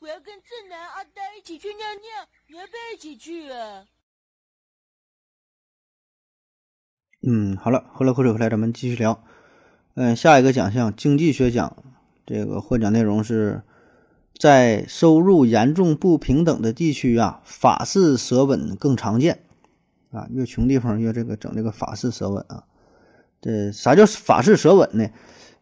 [0.00, 3.84] 我要跟正南、阿呆一起去尿尿，你要不要一起去啊？
[7.30, 9.22] 嗯，好了，喝了口水回来，咱们继续聊。
[9.96, 11.76] 嗯，下一个奖项经济学奖，
[12.24, 13.60] 这个获奖内容是。
[14.40, 19.40] 在收入严重不平等的地区啊，法式舌吻更常见
[20.12, 20.28] 啊。
[20.30, 22.62] 越穷地方越这个整这个法式舌吻啊。
[23.42, 25.08] 这啥叫法式舌吻呢？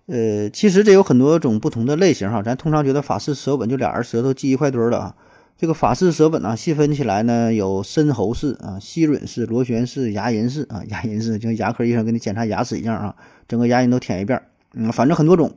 [0.04, 2.42] 呃，其实这有很多种不同的类型哈。
[2.42, 5.16] 咱通常觉得法式舌吻就俩人舌头系一块堆儿了啊。
[5.58, 10.82] 这个法式舌吻啊，细分起来呢，有深喉式啊、吸吮式、螺旋式、牙龈式啊。
[10.88, 13.16] 牙龈式就像牙科医生给你检查牙齿一样啊，
[13.48, 14.40] 整个牙龈都舔一遍。
[14.74, 15.56] 嗯，反正很多种。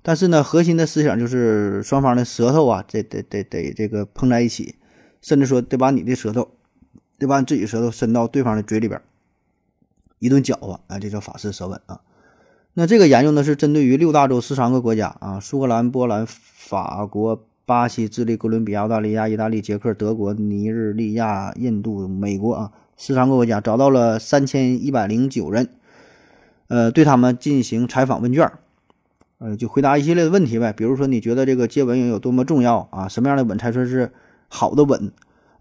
[0.00, 4.76] 但是呢，核心的思想就是双方的舌头啊，得得得得这个碰在一起，
[5.20, 6.48] 甚至说得把你的舌头，
[7.18, 8.98] 得把你自己舌头伸到对方的嘴里边，
[10.20, 12.00] 一顿搅和，哎，这叫法式舌吻啊。
[12.72, 25.68] 那这个研究呢，是针对于六大洲十三个国家啊，苏格兰、波兰、法国、巴西、智利、哥伦比亚、澳大利亚、意大利、捷克、德国、尼日利亚、印度、美国啊，十三个国家找到了三千一百零九人，
[26.68, 28.50] 呃，对他们进行采访问卷。
[29.38, 33.08] 呃，就回答一系列的问题呗，比如说你觉得这个接吻有多么重要啊？
[33.08, 34.10] 什么样的吻才算是
[34.48, 35.12] 好的吻？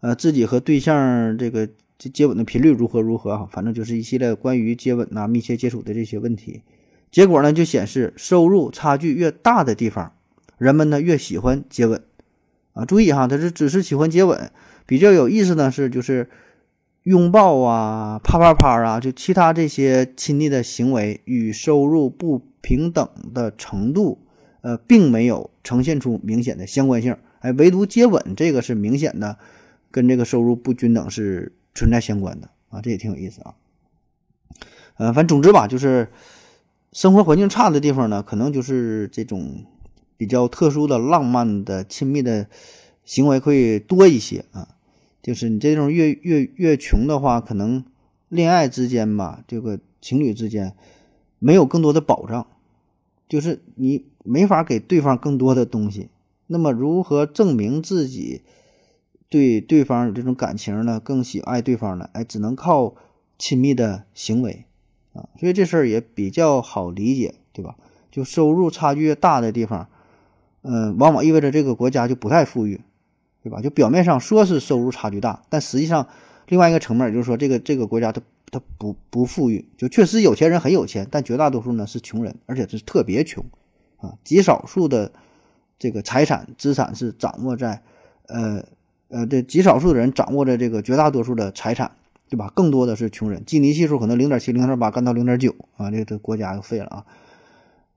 [0.01, 1.65] 呃，自己和对象这个
[1.97, 3.31] 接接吻的频率如何如何？
[3.31, 6.61] 啊，反正就是一系列关于接吻呐、密切接触的这些问题。
[7.09, 10.13] 结果呢，就显示收入差距越大的地方，
[10.63, 12.01] 人们呢越喜欢接吻。
[12.73, 14.49] 啊，注意哈，他是只是喜欢接吻。
[14.85, 16.29] 比较有意思的是，就是
[17.03, 22.41] 拥抱啊、啪啪啪啊，就其他这些亲昵的行为与收入不。
[22.65, 24.25] 平等的程度，
[24.61, 27.13] 呃，并没有呈现出明显的相关性。
[27.41, 29.37] 哎，唯独接吻这个是明显的，
[29.91, 33.55] 跟这个收入不均等是存在相关的啊，这也挺有意思啊。
[34.95, 36.07] 呃，反正总之吧，就是
[36.93, 39.65] 生活环境差的地方呢，可能就是这种
[40.23, 42.47] 比较特殊的、浪漫的、亲密的
[43.03, 44.69] 行为会多一些啊。
[45.21, 47.83] 就是你这种越越越穷的话，可能
[48.29, 50.73] 恋爱之间吧，这个情侣之间
[51.39, 52.47] 没有更多的保障，
[53.27, 56.07] 就是你没法给对方更多的东西。
[56.47, 58.43] 那么，如何证明自己
[59.27, 61.01] 对对方有这种感情呢？
[61.01, 62.09] 更喜爱对方呢？
[62.13, 62.95] 哎，只能靠
[63.37, 64.63] 亲密的行为
[65.11, 65.27] 啊。
[65.37, 67.75] 所以这事儿也比较好理解，对吧？
[68.11, 69.89] 就收入差距越大的地方，
[70.63, 72.81] 嗯，往往意味着这个国家就不太富裕。
[73.45, 73.59] 对吧？
[73.59, 76.07] 就表面上说是收入差距大，但实际上
[76.47, 83.43] 另外一个层面就是说，这个这个国家它它不不富裕，就确实有钱人很有钱，但绝大多数呢是穷人，而且是特别穷
[83.97, 84.13] 啊。
[84.23, 85.11] 极少数的
[85.77, 87.81] 这个财产资产是掌握在
[88.27, 88.63] 呃
[89.09, 91.91] 呃这极少数的人掌握着这个绝大多数的财产，
[92.29, 92.49] 对吧？
[92.55, 97.05] 更多的是穷人，基尼系数可能零点七、零点八干到零点九啊，这这国家就废了啊。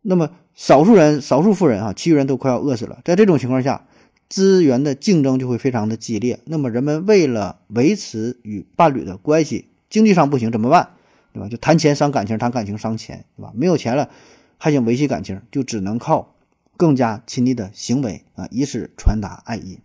[0.03, 3.87] 那么少数人、少数富人啊，其余人都快要饿死了，在这种情况下。
[4.29, 10.89] 资源的竞争就会非常的激烈，那么人们为了维持与伴侣的关系，经济上不行怎么办？
[11.33, 11.49] 对吧？
[11.49, 13.53] 就谈钱伤感情，谈感情伤钱，对吧？
[13.55, 14.11] 没有钱了，
[14.59, 16.35] 还想维系感情，就只能靠
[16.77, 19.79] 更加亲密的行为啊，以此传达爱意。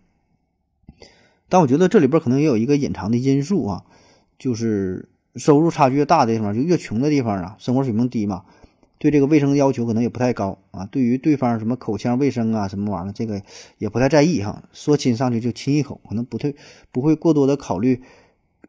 [1.48, 3.84] 但我觉得这里边可能也有一个隐藏的因素啊，
[4.36, 8.42] 就是收入差距越大的地方，就越穷的地方啊，生活水平低嘛。
[9.02, 13.42] 对这个卫生要求可能也不太高啊，对于对方什么口腔卫生啊什么玩意儿，这个
[13.78, 14.62] 也不太在意哈。
[14.72, 16.54] 说亲上去就亲一口，可能不太
[16.92, 18.00] 不会过多的考虑，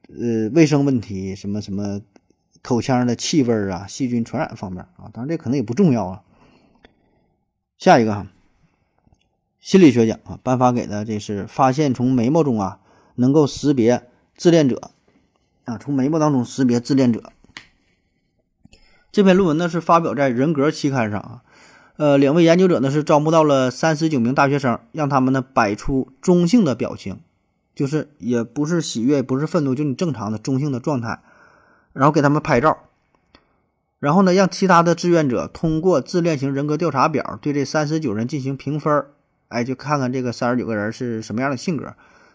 [0.09, 2.01] 呃，卫生问题，什么什么
[2.63, 6.23] 口腔的气味啊、细菌传染方面啊，当然这可能也不重要啊。
[7.77, 8.25] 下一个哈，
[9.59, 12.79] 心理学奖啊，颁发给的这是发现从眉毛中啊
[13.17, 14.89] 能够识别自恋者
[15.65, 17.31] 啊，从眉毛当中识别自恋者。
[19.13, 21.43] 这篇论文呢是发表在《人格》期刊上啊，
[21.97, 27.19] 呃，两位研究者呢是招募到了三十九名大学生，让他们呢摆出中性的表情，
[27.75, 31.19] 就是也不是喜悦，不是愤怒，就你正常的中性的状态，
[31.93, 32.75] 然后给他们拍照，
[33.99, 39.05] 然后呢让其他的志愿者通过自恋型人格调查表对这三十九人进行评分，
[39.49, 41.93] 哎，就看看这个三十九个人是什么样的性格。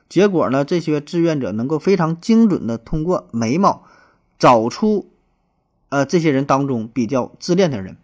[0.08, 3.82] 结果呢，这些志愿者能够非常精准的通过眉毛
[4.38, 5.10] 找出。
[5.90, 7.96] 呃，这些人当中比较自恋的人，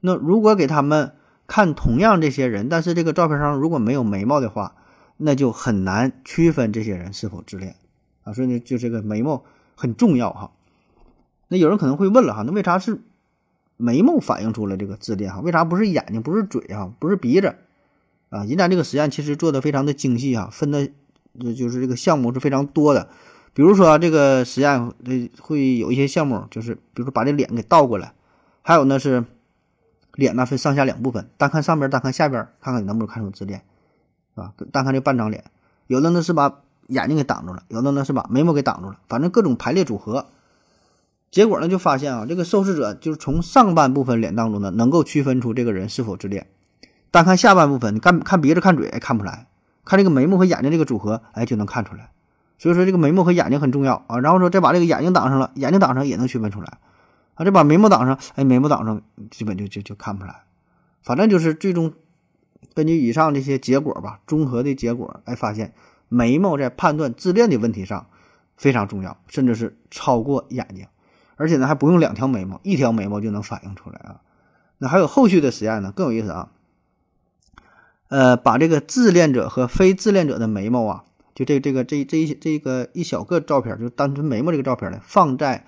[0.00, 1.14] 那如果给他们
[1.46, 4.74] 看同样这些人，但是这个照片上如果没有眉毛的话，
[5.16, 7.76] 那就很难区分这些人是否自恋
[8.24, 8.32] 啊。
[8.32, 9.42] 所以呢，就这个眉毛
[9.74, 10.50] 很重要哈。
[11.48, 13.00] 那有人可能会问了哈，那为啥是
[13.76, 15.40] 眉毛反映出了这个自恋哈？
[15.40, 17.54] 为啥不是眼睛，不是嘴啊，不是鼻子
[18.28, 18.44] 啊？
[18.44, 20.86] 人家这个实验其实做的非常的精细哈，分的
[21.40, 23.08] 就就是这个项目是非常多的。
[23.54, 28.14] 比如说这个实验，呃，会有一些项目，就是比如说把这脸给倒过来，
[28.62, 29.24] 还有呢是
[30.14, 33.62] 脸呢分上下两部分，单看上边，单看下边，看看你能不能看出自恋，
[34.34, 34.54] 是吧？
[34.72, 35.44] 单看这半张脸，
[35.86, 40.28] 有的呢是把眼睛给挡住了，有的呢是把眉毛给挡住了，反正各种排列组合，
[41.30, 46.46] 结果呢就发现啊，这个受试者就是从上半部分脸当中呢，能够区分出这个人是否自恋，
[47.10, 49.46] 单看下半部分，你看看鼻子看嘴看不出来，
[49.84, 52.10] 看这个眉毛和眼睛这个组合，哎就能看出来。
[52.62, 56.78] 所以说这个眉毛和眼睛很重要啊，然后说再把这个眼睛挡上了，眼睛挡上也能区分出来，
[57.34, 60.44] 啊，再把眉毛挡上，哎，眉毛挡上基本就就就看不出来，
[61.02, 61.92] 反正就是最终
[62.72, 65.74] 根据以上这些结果吧，综合的结果，哎，发现
[66.08, 68.06] 眉毛在判断自恋的问题上
[68.56, 70.86] 非常重要，甚至是超过眼睛，
[71.34, 74.20] 而且呢还不用两条眉毛，一条眉毛就能反映出来啊。
[74.78, 76.50] 那还有后续的实验呢，更有意思啊，
[78.06, 81.02] 呃，把这个自恋者和非自恋者的眉毛啊。
[81.44, 85.64] 这这个这这一这个一小个照片，就单纯眉毛这个照片呢，放在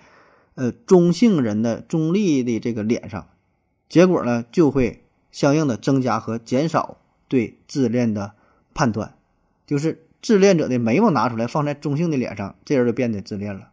[0.54, 3.28] 呃中性人的中立的这个脸上，
[3.88, 8.32] 结果呢就会相应的增加和减少对自恋的
[8.74, 9.14] 判断。
[9.66, 13.70] 就是自恋者的眉毛拿出来放在中性的脸上，这人就变得自恋了；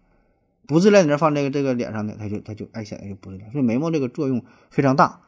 [0.68, 3.52] 不自恋的人放这个这个脸上呢，他就他就哎显得就不自恋。
[3.52, 5.20] 所以眉毛这个作用非常大。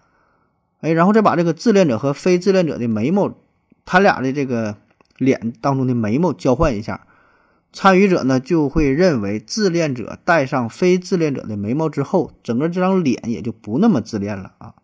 [0.82, 3.34] 哎，然后再把这个自恋者和非自恋者的眉毛，
[3.84, 4.78] 他俩的这个。
[5.24, 7.08] 脸当中的眉毛交换一下，
[7.72, 14.76] 参与者呢就会认为自恋者戴上非自恋者的眉毛之后，整个这张脸也就不那么自恋了啊。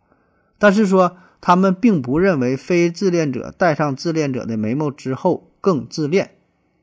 [0.57, 6.31] 但是说他们并不认为非自恋者戴上自恋者的眉毛之后更自恋，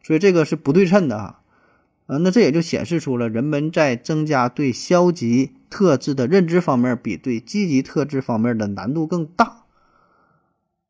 [0.02, 1.40] 所以这个是不对称的啊。
[2.06, 9.64] 呃，那这也就显示出了人们在增加对消极特质的认知方面，比对积极特质方面的难度更大。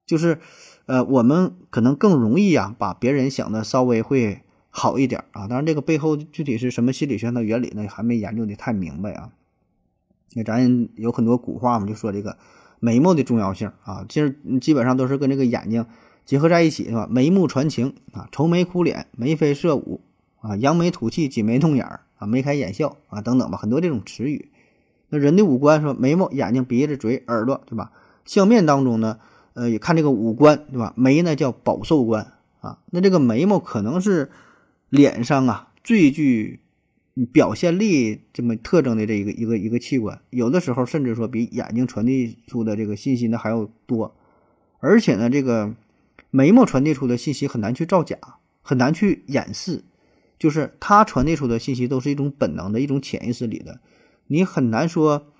[0.06, 0.38] 就是
[0.86, 5.46] 呃，我们可能更容易啊，把别人想的稍微会好一点啊。
[5.46, 9.30] 当然，这个背后具体是什么心理学的原理呢，还没研究的太明白啊。
[10.34, 12.36] 那咱有很多古话嘛，就说这个
[12.78, 15.86] 眉毛的重要性啊，其实基本上都是跟这个眼睛
[16.24, 17.08] 结合在一起，是吧？
[17.10, 20.00] 眉目传情啊，愁眉苦脸，眉飞色舞
[20.40, 24.50] 啊，扬眉吐气，挤眉弄眼儿啊，眉开眼笑啊，等等吧，很多这种词语。
[25.08, 27.92] 那人的五官说眉毛、眼睛、鼻子、嘴、耳朵，对吧？
[28.24, 29.18] 相面当中呢，
[29.56, 30.92] 呃，也看这个五官，对吧？
[30.96, 34.30] 眉呢叫保寿官啊，那这个眉毛可能是
[34.90, 36.60] 脸上啊最具
[37.32, 44.14] 表现力这么特征的这一个一个一个器官，有的时候甚至说比眼睛传递出的这个信息呢还要多，
[44.80, 45.74] 而且呢，这个
[46.30, 48.18] 眉毛传递出的信息很难去造假，
[48.60, 49.82] 很难去掩饰，
[50.38, 53.80] 就是它传递出的信息都是一种本能的一种潜意识里的。
[54.26, 55.32] 你很难说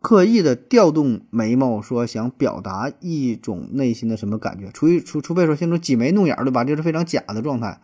[0.00, 6.64] 刻意的调动眉毛，说想表达一种内心的什么感觉，除非除除非说像这种挤眉弄眼儿，对吧？
[6.64, 7.80] 就是非常假的状态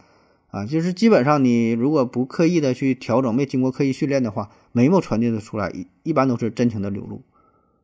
[0.50, 0.64] 啊。
[0.64, 7.22] 就是基本上你如果不刻意的去调整，没经过刻意训练的话，眉毛传递的出来一一般都是真情的流露。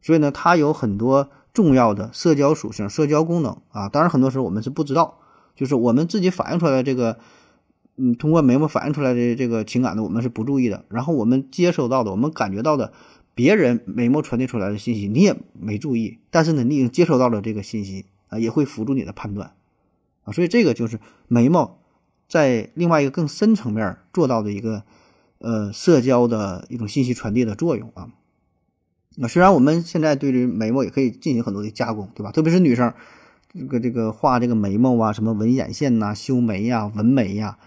[0.00, 3.88] 所以呢，它有很多重要的社交属性、社交功能啊。
[3.88, 5.18] 当然，很多时候我们是不知道，
[5.54, 7.18] 就是我们自己反映出来的这个。
[7.98, 10.82] 嗯，通过眉毛反映出来的这个情感呢，我们是不注意的。
[10.88, 12.90] 然后我们接收到的，我们感觉到的，
[13.34, 16.18] 别人眉毛传递出来的信息，你也没注意。
[16.30, 19.52] 但是呢，你已经接收到了这个信息啊，也会辅助你的判断
[20.24, 20.32] 啊。
[20.32, 21.78] 所以这个就是眉毛
[22.28, 24.84] 在另外一个更深层面做到的一个
[25.38, 28.10] 呃社交的一种信息传递的作用啊。
[29.16, 32.30] 那虽然我们现在对于眉毛也可以进行很多的加工，对吧？
[32.32, 32.92] 特别是女生
[33.52, 37.58] 这个这个画这个眉毛啊，什么纹眼线呐、修眉呀、纹眉呀。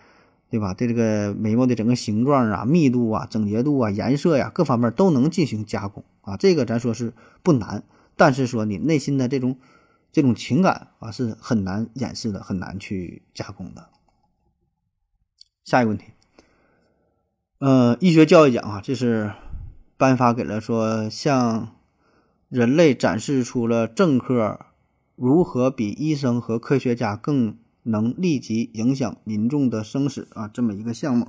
[0.47, 0.73] 对吧？
[0.73, 6.38] 对这个眉毛的整个形状啊、密度啊、整洁度啊、颜色呀，各方面都能进行加工啊。
[6.38, 7.84] 这个咱说是不难，
[8.15, 9.58] 但是说你内心的这种
[10.12, 13.89] 这种情感啊，是很难掩饰的，很难去加工的。
[15.65, 16.05] 下一个问题，
[17.58, 19.34] 呃，医学教育奖啊，这是
[19.97, 21.75] 颁发给了说向
[22.49, 24.60] 人类展示出了政客
[25.15, 27.58] 如何比医生和科学家更。
[27.88, 31.28] 能立即影响民众的生死啊，这么一个项目，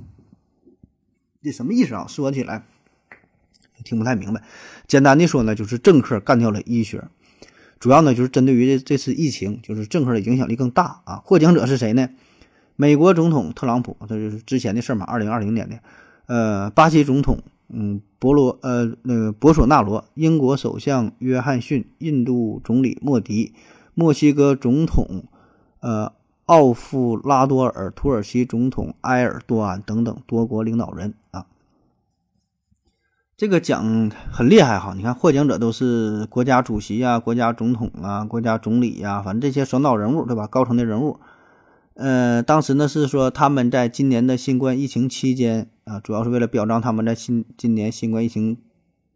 [1.42, 2.06] 这什么意思啊？
[2.08, 2.64] 说起来
[3.84, 4.42] 听不太明白。
[4.86, 7.04] 简单的说呢，就是政客干掉了医学，
[7.78, 11.20] 主要呢就是针对于这这次疫情，就是政客的影响力更大啊。
[11.26, 12.08] 获奖者是谁呢？
[12.74, 15.78] 美国总统特朗普，这就是之前的事嘛，二零二零年的。
[16.24, 23.52] 呃，巴西总统嗯博罗呃那个博索纳罗，英国首相约翰逊，印度总理莫迪，
[23.92, 25.24] 墨西哥总统
[25.80, 26.15] 呃。
[26.46, 31.46] 奥夫拉多尔、土耳其总统埃尔多安等等多国领导人啊，
[33.36, 34.94] 这个奖很厉害哈！
[34.96, 40.46] 你看获奖者都是国家主席啊、国家总统啊、国家总理呀，反正这些首脑人物对吧？
[40.46, 41.18] 高层的人物。
[41.94, 48.56] 呃，当时呢是说他们在今年的新冠疫情期间啊，主要是为了表彰他们在新今年新冠疫情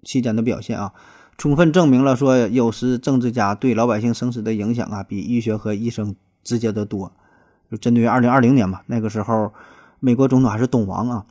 [0.03, 0.93] 期间的表现啊，
[1.39, 7.13] 充分证明了说有时政治家对老百姓生死的影响啊，比医学和医生直接的多。
[7.71, 9.53] 就针对于二零二零年嘛，那个时候，
[10.01, 11.25] 美国总统还是懂王啊，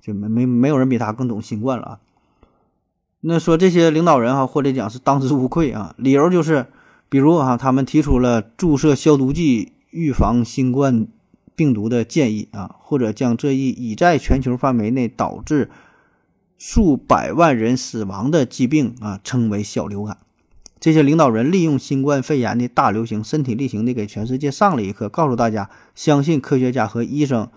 [0.00, 1.98] 就没没没有人比他更懂新冠了啊。
[3.22, 6.66] 那说这些领导人哈或者讲是当之无愧啊，理由就是，
[7.08, 11.06] 比如啊，他们提出了注射消毒剂预防新冠
[11.54, 15.70] 病毒的建议啊，或者将这一已在全球范围内导致
[16.58, 20.18] 数百万人死亡的疾病啊称为小流感。
[20.78, 27.48] 这些领导人利用新冠肺炎的大流行，身体力行的给全世界上了一课，告诉大家：相信科学家和医生，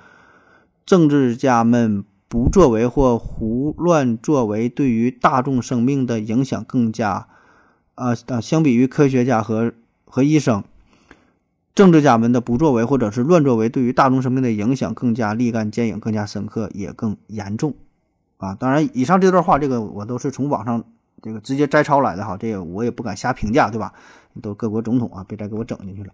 [0.85, 7.27] 政治家们不作为或胡乱作为，对于大众生命的影响更加……
[7.95, 8.39] 啊啊！
[8.39, 9.73] 相比于科学家和
[10.05, 10.63] 和医生，
[11.75, 17.75] 政治家们的不作为或者是乱作为，对于大众生命的影响更加立竿见影，更加深刻，也更严重。
[18.37, 20.85] 啊，当然，以上这段话，这个我都是从网上。
[21.21, 23.93] 这个直接摘抄来的哈，这个我也不敢瞎评价，对吧？
[24.41, 26.13] 都各国总统啊，别再给我整进去了。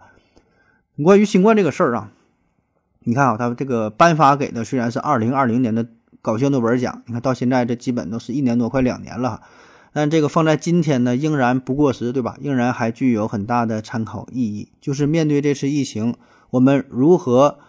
[1.03, 2.12] 关于新冠这个事儿啊，
[3.01, 5.86] 你看啊，他这个颁发给的虽然是二零二零年的
[6.22, 9.41] 搞笑诺贝尔奖，你看到现在这基本都是一年多，快两年了，
[9.93, 12.38] 但这个放在今天呢，仍然不过时，对吧？
[12.41, 14.70] 仍然还具有很大的参考意义。
[14.82, 16.16] 就是面对这次疫情，
[16.51, 17.60] 我们如何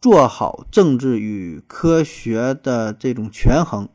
[0.00, 3.88] 做好政治与科学的这种权衡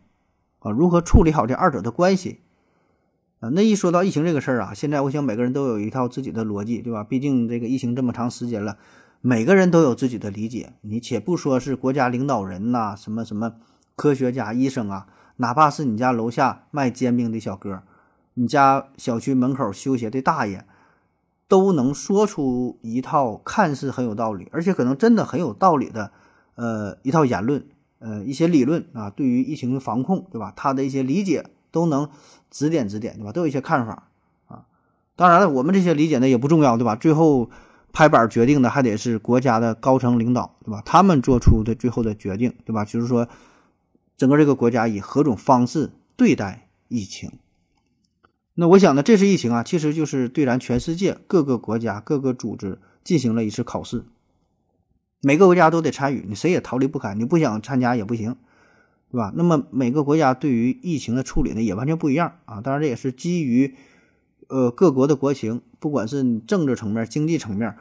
[0.59, 0.72] 啊？
[0.72, 2.39] 如何处理好这二者的关系？
[3.40, 7.04] 啊，那一说到疫情这个事儿啊，现在我想每个人都有一套自己的逻辑，对吧？
[7.04, 8.78] 毕竟这个疫情这么长时间了，
[9.22, 10.74] 每个人都有自己的理解。
[10.82, 13.56] 你且不说是国家领导人呐，什么什么
[13.96, 15.08] 科学家、医生啊，
[15.38, 17.84] 哪怕是你家楼下卖煎饼的小哥，
[18.36, 20.66] 你家小区门口修鞋的大爷，
[21.48, 26.12] 都能说出一套看似很有道理，而且可能真的很有道理的，
[26.56, 27.66] 呃，一套言论，
[28.00, 30.54] 呃，一些理论啊，对于疫情的防控，对吧？
[30.56, 32.10] 他的一些理解都能
[32.56, 33.34] 指点指点，对吧？
[33.34, 34.08] 都有一些看法
[34.47, 34.66] 啊。
[35.18, 36.95] 当然了，我们这些理解呢也不重要，对吧？
[36.95, 37.49] 最后
[37.91, 40.82] 拍板决定的还得是国家的高层领导，对吧？
[40.86, 42.86] 他们做出的最后的决定，对吧？
[42.86, 43.28] 就是说，
[44.16, 47.34] 整个这个国家以何种方式对待疫情。
[48.53, 54.06] 那我想呢，这次疫情啊，其实就是对咱全世界各个国家、各个组织进行了一次考试。
[55.20, 58.38] 每个国家都得参与，你谁也逃离不开，你不想参加也不行，
[59.16, 59.32] 对吧？
[59.34, 62.59] 那么每个国家对于疫情的处理呢，也完全不一样啊。
[62.59, 63.74] 当然，这也是基于
[64.49, 67.78] 呃各国的国情，不管是政治层面、经济层面、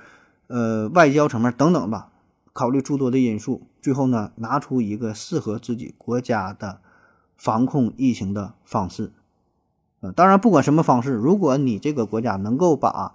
[0.47, 2.13] 呃外交层面等等吧，
[2.53, 6.79] 考虑诸多的因素，最后呢，拿出一个适合自己国家的
[7.37, 9.11] 防控疫情的方式。
[10.15, 13.13] 当然，不管什么方式，如果你这个国家能够把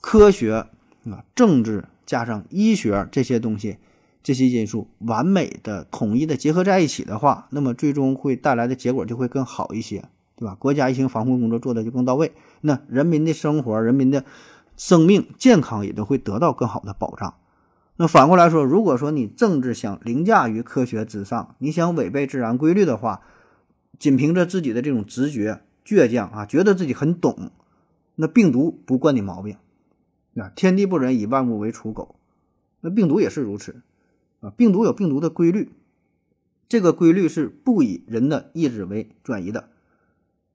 [0.00, 0.68] 科学
[1.10, 3.78] 啊、政治加上医学这些东西、
[4.24, 10.56] 这些因素完美的统一的结合在一起的话，那么最终会带来的结果就会更好一些，对吧？
[10.56, 14.24] 国家疫情防控工作做的就更到位，那人民的生活、人民的
[14.76, 17.34] 生命健康也都会得到更好的保障。
[17.96, 23.20] 那反过来说，如果说你政治想凌驾于科学之上，你想违背自然规律的话，
[24.00, 25.60] 仅凭着自己的这种直觉。
[25.84, 27.50] 倔强啊，觉得自己很懂，
[28.14, 29.58] 那病毒不惯你毛病，
[30.34, 32.14] 啊，天地不仁，以万物为刍狗，
[32.80, 33.82] 那病毒也是如此，
[34.44, 35.70] 啊，病毒有病毒的规律，
[36.68, 39.70] 这个规律是不以人的意志为转移的。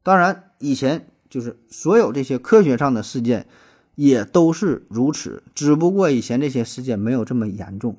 [0.04, 3.48] 当然，以前就是所有这些科学上的事件
[3.96, 7.98] 也都是如此，只不过以前这些事件没有这么严重，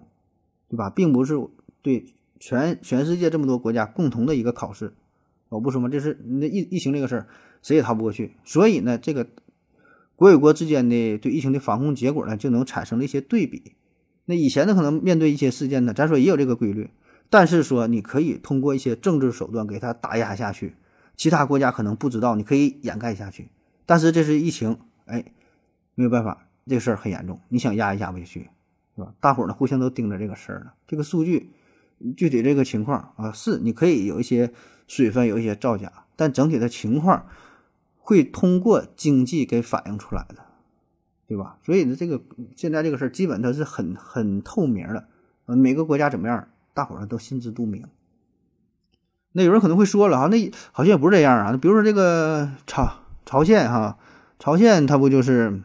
[0.68, 0.88] 对吧？
[0.88, 1.34] 并不是
[1.82, 2.07] 对
[2.38, 4.95] 全全世界这么多国家共同的一个考试。
[5.49, 7.26] 我不说嘛，这是那疫疫情这个事儿，
[7.62, 8.36] 谁也逃不过去。
[8.45, 9.26] 所以呢，这个
[10.14, 13.72] 国与国之间的对疫情的防控结果呢，就能产生了一些对比。
[14.31, 16.89] 那以前呢，可能面对一些事件呢，咱说也有这个规律，
[17.28, 20.74] 但是说你可以通过一些政治手段给它打压下去，
[21.16, 23.51] 其他国家可能不知道，你可以掩盖下去。
[23.85, 25.24] 但是这是疫情，哎，
[25.95, 28.49] 没有办法，这个事儿很严重，你想压也压不下去，
[28.97, 29.12] 是吧？
[29.20, 31.51] 大伙儿呢互相都盯着这个事儿呢，这个数据
[32.16, 34.53] 具体这个情况啊，是你可以有一些。
[34.91, 37.24] 水分有一些造假，但整体的情况
[37.97, 40.45] 会通过经济给反映出来的，
[41.31, 41.59] 对吧？
[41.64, 42.20] 所以呢，这个
[42.57, 45.07] 现在这个事儿基本它是很很透明的，
[45.47, 47.85] 呃，每个国家怎么样，大伙儿都心知肚明。
[49.31, 51.57] 那有人可能会说了哈，那好像也不是这样啊。
[51.57, 53.97] 比如说这个朝朝鲜哈，
[54.41, 55.62] 朝鲜它不就是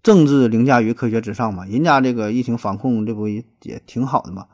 [0.00, 1.66] 政治凌驾于科学之上嘛？
[1.66, 4.46] 人家这个疫情防控这不也也挺好的嘛？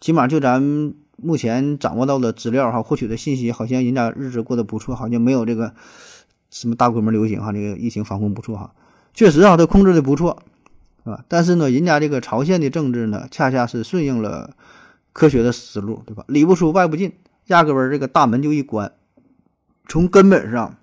[0.00, 0.92] 起码就咱。
[1.22, 5.74] 目前掌握到的资料哈，获取的信息好像人家日子过得不错，好像没有这个
[6.48, 8.72] 什么大规模流行哈，这个疫情防控不错哈，
[9.20, 10.42] 确实啊，他控制的不错，
[11.04, 11.22] 是吧？
[11.28, 14.56] 但是呢，人家这个朝鲜的政治呢，恰恰是顺应了
[15.12, 16.24] 科学的思路，对吧？
[16.26, 17.12] 里不出外不进，
[17.48, 18.90] 压根儿这个大门就一关，
[19.86, 20.74] 从根本上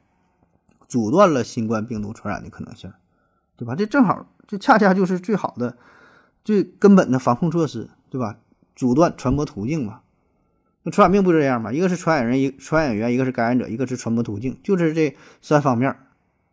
[0.87, 2.93] 阻断了新冠病毒传染的可能性，
[3.55, 3.73] 对吧？
[3.73, 5.75] 这正好，这恰恰就是最好的、
[6.43, 8.37] 最根本的防控措施，对吧？
[8.75, 10.01] 阻断传播途径嘛。
[10.83, 11.73] 那传染病不这样吗？
[11.73, 15.95] 一个是传染人，一传染源，一个是感染者，一个是传播途径，就是这三方面，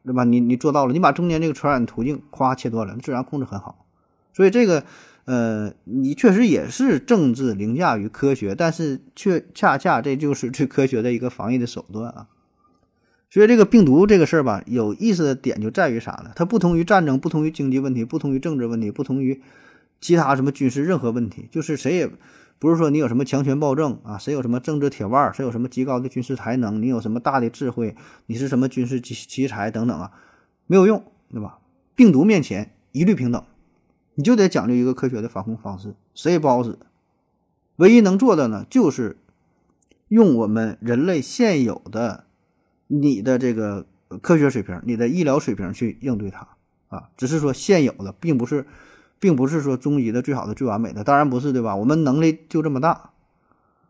[0.05, 0.25] 对吧？
[0.25, 3.87] 你你做到了，你把中间这个传染途径夸切断了，自然控制很好。
[4.33, 4.85] 所以这个，
[5.25, 12.27] 呃，你确实也是政治凌驾于科学，但是却恰恰这就是最科学的一个防疫的手段啊。
[13.31, 16.33] 所以这个病毒这个事儿吧，有意思的点就在于啥呢？
[16.37, 19.41] 它不同于战争，不同于经济问题，不同于政治问题，不同于
[20.01, 22.11] 其他什么军事任何问题，就是谁也。
[22.59, 27.95] 不是说你有什么强权暴政啊，谁有什么政治铁腕儿，谁有什么极高的军事才能，你有什么大的智慧，
[28.27, 30.13] 你是什么军事奇奇才等等啊，
[30.67, 31.59] 没有用，对吧？
[31.95, 33.45] 病毒面前一律平等，
[34.15, 36.79] 你就得讲究一个科学的防控方式，谁也不好使。
[37.77, 39.19] 唯一能做的呢，就是
[40.09, 42.25] 用我们人类现有的
[42.87, 43.87] 你的这个
[44.23, 46.49] 科学水平、你的医疗水平去应对它
[46.89, 48.67] 啊，只是说现有的，并不是。
[49.25, 51.75] 并不是说终极的最好的最完美的，当然不是，对吧？
[51.77, 53.09] 我们能力就这么大，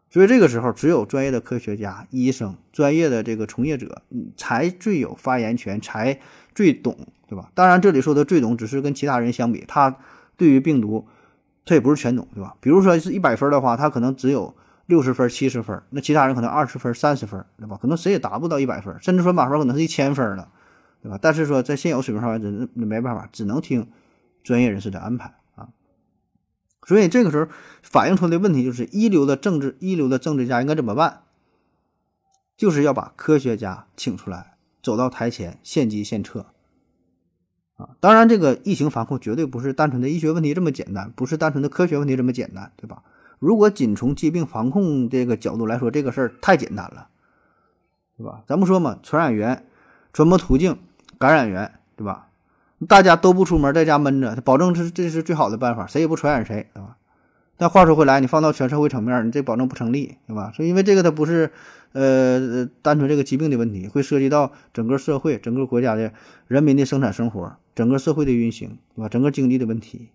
[0.09, 4.03] 所以这个时候只有专业的科学家、医生、专业的这个从业者，
[4.37, 6.21] 才最有发言权，才
[6.55, 7.51] 最懂，对吧？
[7.53, 9.97] 当然，这里说的最懂，只是跟其他人相比，他
[10.37, 11.05] 对于病毒，
[11.67, 12.55] 他也不是全懂，对吧？
[12.61, 14.55] 比如说是一百分的话，他可能只有
[14.87, 17.77] 六十分、七十分，那其他人可能二十分、三十分，对吧？
[17.83, 20.49] 可能谁也达不到一百分，甚至说满分可能是一千分了，
[21.03, 21.19] 对吧？
[21.21, 23.85] 但是说在现有水平上，真没办法，只能听。
[24.45, 25.71] 专业人士的安排啊，
[26.87, 27.51] 所以这个时候
[27.83, 31.23] 反映出来的问题就是：一流的政治、一流的政治家应该怎么办？
[32.57, 36.47] 就是要把科学家请出来，走到台前，献计献策，
[37.75, 37.97] 啊。
[37.99, 43.03] 当然，这个疫情防控绝对不是单纯的医学问题这么简单，不是单纯的科学问题这么简单，对吧？
[43.41, 47.09] 如果仅从疾病防控这个角度来说，这个事儿太简单了，
[48.17, 48.45] 对吧？
[48.47, 49.67] 咱不说嘛，传染源、
[50.13, 50.79] 传播途径、
[51.19, 52.29] 感染源，对吧？
[52.87, 56.97] 大家都不出门，在家闷着，保证是这是最好的办法，谁也不传染谁，对吧？
[57.57, 60.53] 但话说回来，你放到全社会层面，你这保证不成立，对吧？
[60.55, 61.51] 所以因为这个它不是
[61.93, 66.13] 呃单纯这个疾病的问题，会涉及到整个社会、整个国家的
[66.49, 69.09] 人民的生产生活、整个社会的运行，对吧？
[69.09, 70.09] 整个经济的问题。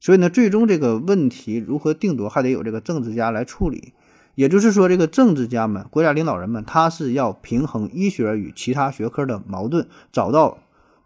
[0.00, 3.92] 所以呢，最终这个问题如何定夺，还得有这个政治家来处理。
[4.34, 10.58] 也就是说，这个政治家们、国家领导人们，他是要平衡医学与其他学科的矛盾，找到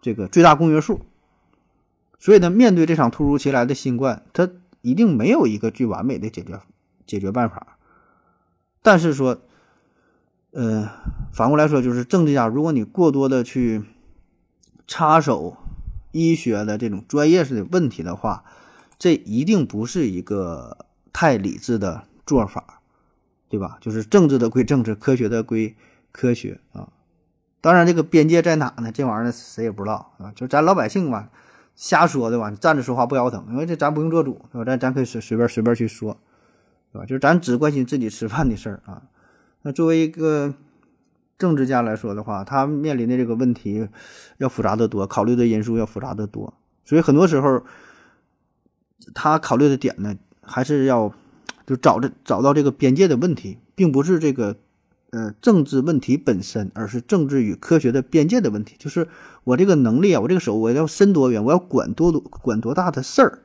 [0.02, 1.00] 这个最大公约数。
[2.18, 4.48] 所以呢，面对这场突如其来的新冠，它
[4.82, 6.60] 一定没有一个最完美的解决
[7.06, 7.78] 解决办法。
[8.82, 9.40] 但是说，
[10.50, 10.90] 呃，
[11.32, 13.82] 反过来说，就是政治家，如果你过多的去
[14.86, 15.56] 插手
[16.10, 18.44] 医学的这种专业式的问题的话，
[18.98, 22.82] 这一定不是一个太理智的做法，
[23.48, 23.78] 对吧？
[23.80, 25.74] 就是政治的归政治，科学的归
[26.12, 26.88] 科学啊。
[27.62, 28.92] 当然，这个边界在哪呢？
[28.92, 30.30] 这玩意儿谁也不知道啊。
[30.36, 31.30] 就咱老百姓嘛，
[31.74, 32.50] 瞎说对吧？
[32.50, 34.64] 站着说话不腰疼，因为这咱不用做主，对吧？
[34.66, 36.18] 咱咱可以随随便随便去说，
[36.92, 37.06] 对吧？
[37.06, 39.02] 就是咱只关心自己吃饭的事儿啊。
[39.62, 40.52] 那作为一个
[41.38, 43.88] 政治家来说的话，他面临的这个问题
[44.36, 46.52] 要复杂的多，考虑的因素要复杂的多，
[46.84, 47.62] 所以很多时候。
[49.16, 51.12] 他考虑的点呢，还是要
[51.66, 54.56] 就找着找到这个边界的问题，并不是这个
[55.12, 58.74] 呃政治问题本身，而是政治与科学的边界的问题。
[58.78, 59.06] 就是
[59.44, 63.38] 我这个能力啊，我这个手我要伸多远，我要管多多管多大的事儿，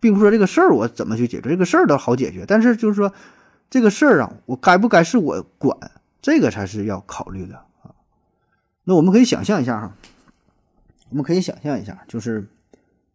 [0.00, 3.12] 并不是说这个事儿我怎么去解决，这个事儿倒好解决，但是就是说
[3.70, 5.78] 这个事儿啊，我该不该是我管，
[6.20, 7.94] 这个才是要考虑的啊。
[8.84, 9.94] 那我们可以想象一下哈，
[11.10, 12.48] 我们可以想象一下，就是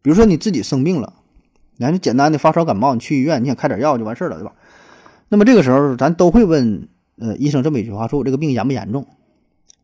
[0.00, 1.14] 比如说你自己生病了。
[1.76, 4.52] 你看，你简单的发烧感冒，你去医院，你想开点药就完事儿了，对吧？
[5.30, 6.86] 那么这个时候，咱都会问，
[7.20, 9.06] 呃，医生这么一句话：说我这个病严不严重，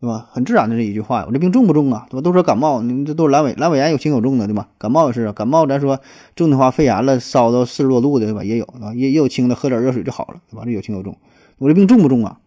[0.00, 0.28] 对吧？
[0.32, 2.06] 很自然的这一句话，我这病重不重啊？
[2.10, 2.22] 对吧？
[2.22, 4.68] 都说感冒，你这都是阑尾，阑尾炎有轻有重的，对吧？
[4.78, 6.00] 感冒也是，感冒咱说
[6.34, 8.42] 重的话，肺炎了，烧到四十多度的，对吧？
[8.42, 10.64] 也有，啊，也也有轻的，喝点热水就好了，对吧？
[10.64, 11.16] 这有轻有重，
[11.58, 12.40] 我这病重不重啊？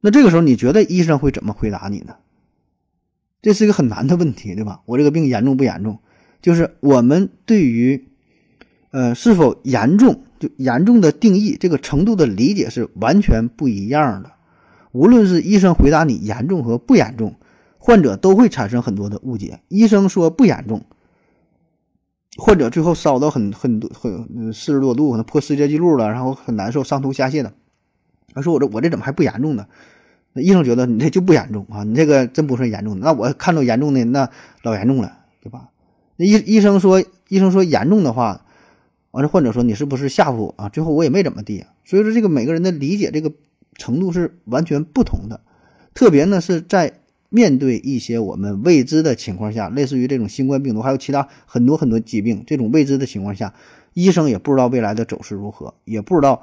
[0.00, 2.16] 那这个时候，你觉得医生会怎么回答你呢？
[3.40, 4.80] 这是一个很难的问题，对吧？
[4.84, 5.98] 我这个病严重不严重？
[6.40, 8.08] 就是我们对于
[8.90, 10.20] 呃，是否严重？
[10.42, 14.32] 就严重的定义，这个程度的理解是完全不一样的。
[14.90, 17.36] 无论是医生回答你严重和不严重，
[17.78, 19.60] 患者都会产生很多的误解。
[19.68, 20.82] 医生说不严重，
[22.36, 27.52] 患者最后烧到很很多很四十多度，可能破世界纪录了，然后很难受，上吐下泻的。
[28.34, 29.64] 他说：“我这我这怎么还不严重呢？”
[30.34, 33.06] 那医生觉得你这就不严重啊，你这个真不算严重的。
[33.06, 34.28] 那我看到严重的那
[34.62, 35.68] 老严重了，对吧？
[36.16, 38.44] 那医医生说，医生说严重的话。
[39.12, 40.68] 完了，患者说你是不是吓唬我啊？
[40.68, 43.30] 最后我也没怎么地，所以说这个每个人的理解这个
[43.74, 45.40] 程度是完全不同的，
[45.94, 46.92] 特别呢是在
[47.28, 53.52] 面对一些我们未知的情况下，类似于这种新冠病毒，还有其他很多很多疾病这种未知的情况下，
[53.92, 56.40] 医生也不知道未来的走势如何，也不知道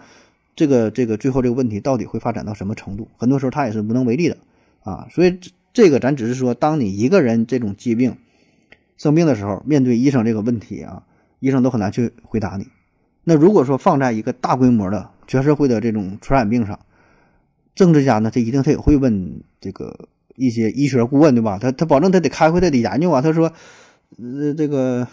[0.55, 4.37] 这个这个最后这个问题到底会发展到什么程度，很多时候他也是无能为力的
[4.83, 5.07] 啊。
[5.09, 5.39] 所以
[5.73, 8.15] 这个咱只是说，当你一个人这种疾病
[8.95, 11.03] 生病的时候，面对医生这个问题啊。
[11.39, 12.67] 医生都很难去回答你。
[13.23, 16.79] 那如果说放在一个大规模的全社会的这种传染病上，
[17.75, 21.59] 政治家呢，他一定他也会问这个一些医学顾问，对吧？
[21.59, 23.21] 他他保证他得开会，他得研究啊。
[23.21, 23.51] 他说，
[24.17, 25.07] 呃，这个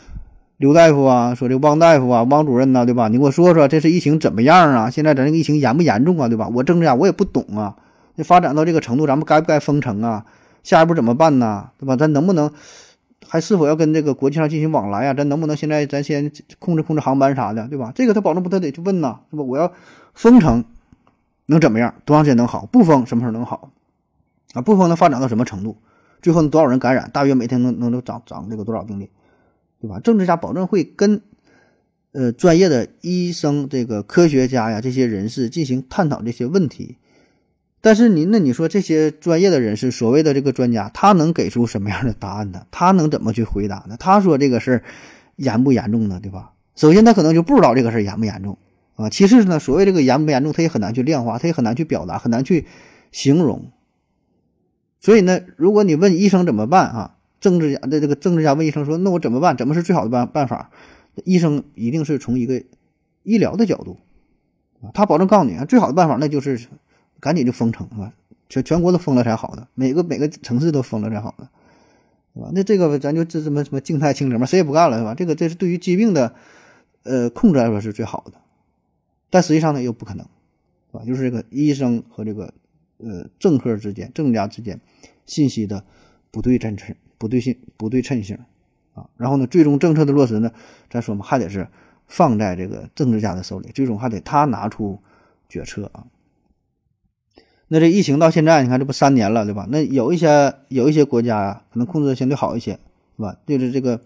[0.57, 3.09] 刘大夫啊，说这汪大夫啊，汪主任呐，对吧？
[3.09, 4.89] 你给我说说，这是疫情怎么样啊？
[4.89, 6.29] 现在咱这个疫情严不严重啊？
[6.29, 6.49] 对吧？
[6.49, 7.77] 我政治家我也不懂啊。
[8.15, 10.25] 那发展到这个程度，咱们该不该封城啊？
[10.63, 11.69] 下一步怎么办呢？
[11.79, 11.95] 对吧？
[11.97, 12.51] 咱能不能？
[13.25, 15.15] 还是否要跟这个国际上进行往来啊？
[15.15, 17.93] 咱能不能现在咱先控制控制航班啥的，对吧？
[17.95, 19.43] 这个他保证不，他得去问呐，是吧？
[19.43, 19.73] 我要
[20.15, 20.65] 封城
[21.47, 21.95] 能怎么样？
[22.05, 22.67] 多长时间能好？
[22.67, 23.73] 不封什么时候能好？
[24.55, 25.77] 啊，不封能发展到什么程度？
[26.23, 27.11] 最后多少人感染？
[27.13, 29.11] 大约每天能能能涨涨这个多少病例，
[29.81, 29.99] 对吧？
[30.01, 31.21] 政治家保证会跟
[32.13, 36.97] 呃专业的医生、这个科学家呀这些人士进行探讨这些问题。
[37.87, 42.67] 但是您那你说这些专业的人士，所谓的这个专家，他能给出什么样的答案呢？
[42.73, 43.97] 他能怎么去回答呢？
[43.97, 44.83] 他说这个事儿
[45.37, 46.19] 严不严重呢？
[46.21, 46.51] 对吧？
[46.75, 48.59] 首先他可能就不知道这个事儿严不严重
[48.97, 49.09] 啊。
[49.09, 52.67] 其次呢，所谓这个严不严重，他也很难去量化，他也很难去表达，很难去
[53.13, 53.71] 形容。
[54.99, 57.15] 所以呢，如果你问医生怎么办啊？
[57.39, 59.57] 政治家的这个政治家问医生说：“那我怎么办？
[59.57, 60.73] 怎么是最好的办办法？”
[61.25, 62.61] 医生一定是从一个
[63.23, 63.99] 医疗的角度，
[64.93, 66.59] 他保证告诉你啊，最好的办法那就是。
[67.27, 68.15] 赶紧就封城啊！
[68.49, 71.49] 全全国都封了才好的，每个每个城市都封了才好的。
[72.33, 72.51] 对吧？
[72.55, 75.13] 那这个咱就这什么什么静态清零嘛，谁也不干了，是吧？
[75.13, 76.33] 这个这是对于疾病的
[77.03, 78.35] 呃控制来说是最好的，
[79.29, 80.25] 但实际上呢又不可能，
[80.93, 81.05] 是吧？
[81.05, 82.55] 就是这个医生和这个
[82.99, 84.79] 呃政客之间、政家之间
[85.25, 85.83] 信息的
[86.31, 86.77] 不对称、
[87.19, 88.39] 不对性、不对称性
[88.95, 89.09] 啊。
[89.17, 90.53] 然后呢，最终政策的落实呢，
[90.89, 91.67] 咱说嘛，还得是
[92.07, 94.97] 放在这个政治家的手里，最终还得他拿出
[95.49, 96.07] 决策啊。
[97.69, 99.67] 那这疫情到现在，你看这不三年了，对吧？
[99.71, 102.73] 那有一些有一些国家呀，可能控制的相对好一些，
[103.17, 103.37] 是吧？
[103.47, 104.01] 就是这个，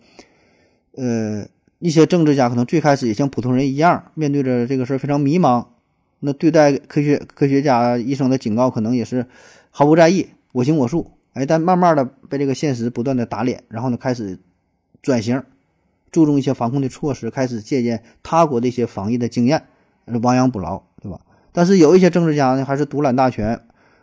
[0.96, 1.46] 呃，
[1.78, 5.66] 一些政治家可能最开始也像普通人一样，面对着这个事儿非常迷茫。
[6.20, 9.26] 那对待科学科学家、医生的警告，可能也是
[9.70, 11.12] 毫不在意，我行我素。
[11.32, 14.38] 哎，但慢慢的被这个现实不断的打脸，然后呢，开始
[15.00, 15.42] 转型，
[16.10, 19.62] 注重一些防控的措施，开始借鉴他国的一些防疫的经验，
[20.22, 20.82] 亡羊补牢，
[21.52, 23.60] 但是有一些政治家呢，还是独揽大权，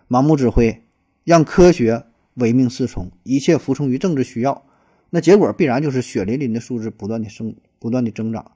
[0.10, 0.84] 盲目指挥，
[1.24, 4.64] 让科学唯命是从，一切服从于政治需要。
[5.10, 8.52] 那结果必然就是血淋淋的数字不断的升，不断的增长，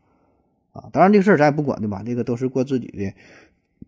[0.74, 0.90] 啊！
[0.92, 2.04] 当然这个事儿咱也不管，对吧？
[2.06, 3.14] 这个都是过自己的，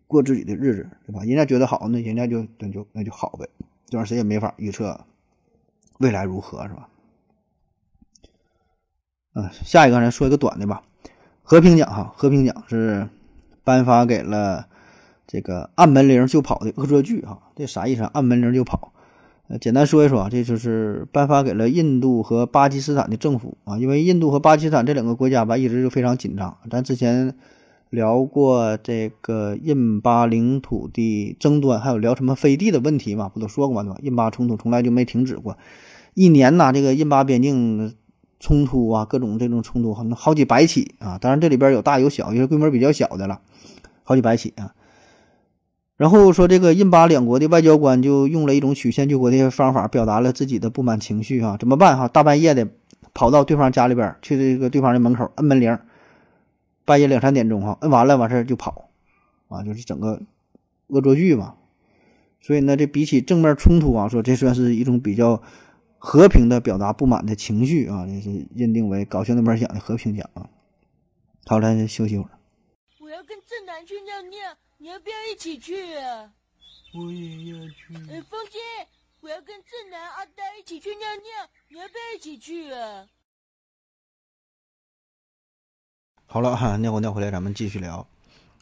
[0.06, 1.20] 过自己的日子，对吧？
[1.24, 3.46] 人家觉得好，那人家就那就那就好呗，
[3.86, 4.98] 这玩意儿谁也没法预测
[5.98, 6.88] 未来如何，是吧？
[9.34, 10.82] 嗯，下一个咱说一个短的吧，
[11.42, 13.06] 和平奖哈，和平奖是
[13.62, 14.68] 颁发给了。
[15.26, 18.10] 这个按门铃就跑的恶作剧哈，这啥意思啊？
[18.14, 18.92] 按门铃就跑，
[19.48, 26.56] 呃，简单说一说啊，这就是颁发给了印度和巴基斯坦的政府啊，因为印度和巴基斯坦这两个国家吧，一直就非常紧张。
[26.70, 27.34] 咱之前
[27.90, 33.82] 聊过这个印巴领土的争端，还有聊什么飞地的问题嘛，不都说过吗？
[33.82, 34.00] 对吧？
[34.02, 35.56] 印巴冲突从来就没停止过，
[36.14, 37.94] 一年呐，这个印巴边境
[38.40, 41.16] 冲突啊，各种这种冲突，可能好几百起啊。
[41.18, 43.40] 当然这里边有大有小，有些规模比较小的了，
[44.02, 44.74] 好几百起啊。
[45.96, 52.08] 然后说，这个印巴两国的外交官就用了一种曲线救国的方法，表达了自己的不满情绪啊，怎么办哈？
[52.08, 52.66] 大半夜的
[53.12, 55.78] 跑到对方家里边去，这个对方的门口摁门铃，
[56.84, 58.90] 半夜两三点钟哈，摁完了完事儿就跑，
[59.46, 60.20] 啊，就是整个
[60.88, 61.54] 恶作剧嘛。
[62.40, 65.40] 所以呢，这比起正面冲突啊，说这算是一种比较
[65.98, 70.50] 和平的表达不满的情绪啊，这是认定为搞笑那边奖的和平奖啊。
[71.46, 72.30] 好，咱休息会儿。
[73.00, 74.38] 我要跟正南去尿尿。
[74.84, 76.30] 你要不要一起去啊？
[76.92, 77.94] 我也要去。
[78.12, 78.60] 哎，风心，
[79.22, 83.06] 我要跟正南、阿呆一起去尿尿，你要不要一起去啊？
[86.26, 88.06] 好了哈，尿过尿回来，咱们继续聊。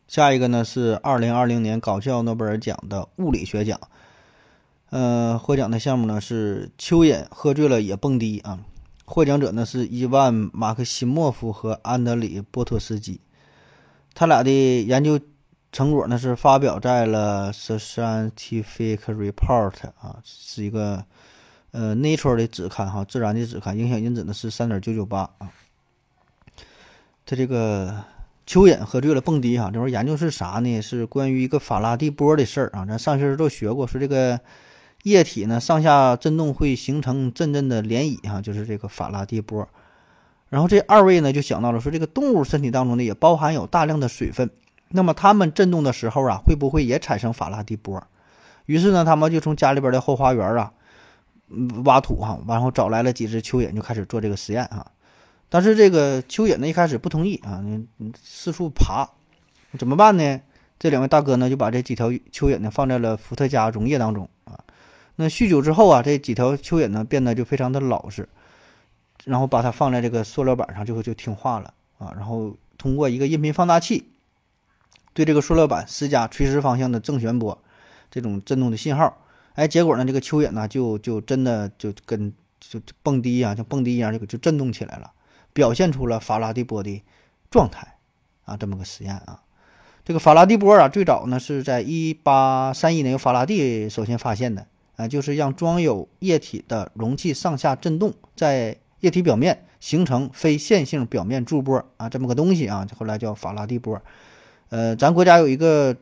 [0.06, 3.80] 下一个呢是二零二零年搞笑诺贝尔奖的物理学奖。
[4.90, 8.64] 呃，获奖的项目呢是蚯蚓喝醉了也蹦迪啊。
[9.04, 13.20] 获奖者呢是伊万马克西莫夫和安德里波托斯基，
[14.14, 15.18] 他俩的研究。
[15.72, 21.02] 成果呢是发表在了《Scientific Report》啊，是一个
[21.70, 25.50] 呃《Nature》的子刊哈，自然的子刊，影响因子呢是三点九九八啊。
[27.24, 28.04] 他这个
[28.46, 30.82] 蚯蚓喝醉了蹦迪哈，这玩意研究是啥呢？
[30.82, 32.84] 是关于一个法拉第波的事儿啊。
[32.84, 34.38] 咱上学时候都学过，说这个
[35.04, 39.66] 液体呢上下震动会形成阵阵的涟漪哈，就是这个法拉第波。
[40.50, 44.50] 然后这二位呢就想到了说，这个动物身体当中呢也包含有大量的水分。
[44.92, 48.02] 那么它们震动的时候啊，会不会也产生法拉第波？
[48.66, 50.72] 于是呢，他们就从家里边的后花园啊，
[51.84, 54.86] 挖土哈，然后找来了几只蚯蚓，就开始做这个实验啊。
[55.48, 59.08] 但是这个蚯蚓呢，一开始不同意啊，你四处爬，
[59.78, 60.40] 怎么办呢？
[60.78, 64.58] 这两位大哥呢，就把这几条蚯蚓呢放在了伏特加溶液当中啊。
[65.16, 68.28] 那酗酒之后啊，这几条蚯蚓呢变得就非常的老实，
[69.24, 72.12] 然后把它放在这个塑料板上，就就听话了啊。
[72.16, 74.11] 然后通过一个音频放大器。
[75.14, 77.56] 对这个塑料板施加垂直方向的正弦波，
[78.10, 79.22] 这种震动的信号，
[79.54, 85.10] 哎，结果呢，这个蚯蚓呢就就真的就跟就蹦迪一样，像蹦迪一样就就震动起来了，
[85.52, 87.02] 表现出了法拉第波的
[87.50, 87.98] 状态
[88.44, 89.42] 啊，这么个实验啊。
[90.04, 104.00] 这个法拉第波啊，最早呢是在一八三一年由法拉第首先发现的啊，就是让装有液体的容器上下震动，在液体表面形成非线性表面驻波啊，这么个东西啊，后来叫法拉第波。
[104.72, 105.94] 呃，咱国家有一个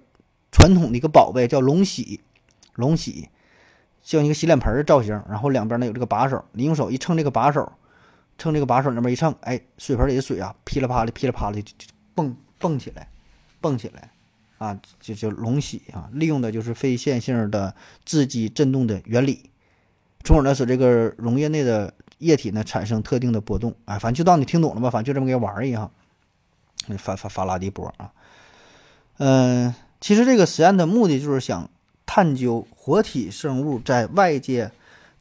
[0.53, 2.21] 传统的一个宝贝叫龙洗，
[2.77, 3.29] 龙洗
[4.01, 7.73] 像一个洗脸盆造型，然后两边呢有这个把手，你用手一蹭这个把手，
[8.39, 13.09] 蹭这个把手那边一蹭，哎，水盆里的水啊噼里啪啦噼里啪啦就就蹦蹦起来，
[13.61, 14.13] 蹦起来，
[14.59, 19.51] 啊，就叫龙洗啊，利用的就是非线性的自激振动的原理，
[20.23, 25.91] 从而呢使这个溶液内的液体呢产生特定的波动，哎，反正就当你听懂了吧，反正就这么个玩儿一样，
[26.97, 28.13] 法法法拉第波啊。
[29.23, 31.69] 嗯，其实这个实验的目的就是想
[32.07, 34.73] 探究活体生物在外界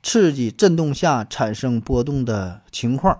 [0.01, 3.19] 刺激震动下产生波动的情况，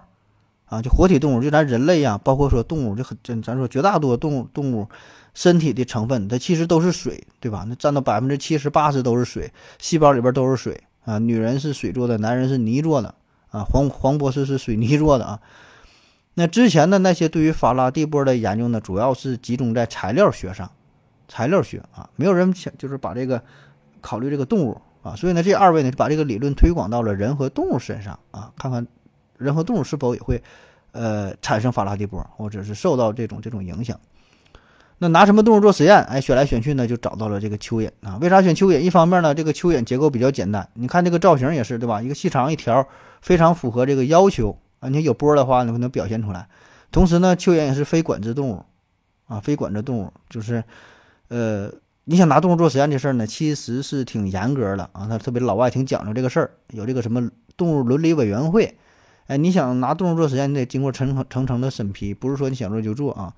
[0.68, 4.88] 啊，就活体动物，就咱人类呀，包括说动物，就很咱说绝大多数动物动物
[5.34, 7.66] 身体的成分，它其实都是水，对吧？
[7.68, 11.20] 那占到百分之七十八十都是水，细胞里边都是水啊。
[11.20, 13.14] 女人是水做的，男人是泥做的
[13.52, 13.66] 啊。
[13.66, 15.42] 黄黄博士是水泥做的啊。
[16.34, 20.70] 那之前的那些对于法拉第波的研究呢，主要是集中在材料学上，
[21.28, 23.42] 材料学啊，没有人想就是把这个
[24.02, 24.80] 考虑这个动物。
[25.02, 28.86] 啊，所以呢，这二位呢就把这个理论推广到了人和动物身上啊，看看
[29.38, 30.44] 人和动物是否也会
[30.92, 33.98] 呃产生法拉第波，或者是受到这种这种影响。
[34.98, 36.04] 那拿什么动物做实验？
[36.04, 38.18] 哎，选来选去呢，就找到了这个蚯蚓啊。
[38.20, 38.78] 为啥选蚯蚓？
[38.78, 42.02] 一方面呢，这个蚯蚓结构比较简单，你看这个造型也是对吧？
[42.02, 42.86] 一个细长一条，
[43.22, 44.90] 非常符合这个要求啊。
[44.90, 46.48] 你有波的话，能能表现出来。
[46.92, 48.66] 同时呢，蚯蚓也是非管制动物
[49.28, 50.64] 啊，非管制动物就是
[51.28, 51.72] 呃。
[52.06, 55.06] 你想拿动物做实验这事儿呢，其实是挺严格的啊。
[55.08, 58.80] 他特别老外挺讲究这个事儿，有这个什么动物伦理委员会。
[59.28, 63.32] 哎，你想拿动物做实验，你得经过层层层层的审批，不是说你想做就做啊。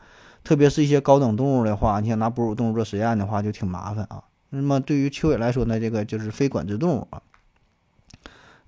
[0.45, 4.23] 特别是一些高等动物的话，你想拿哺乳动物做实验的话，就挺麻烦啊。
[4.51, 7.21] 那么对于蚯蚓来说呢，这个就是非管制动物啊。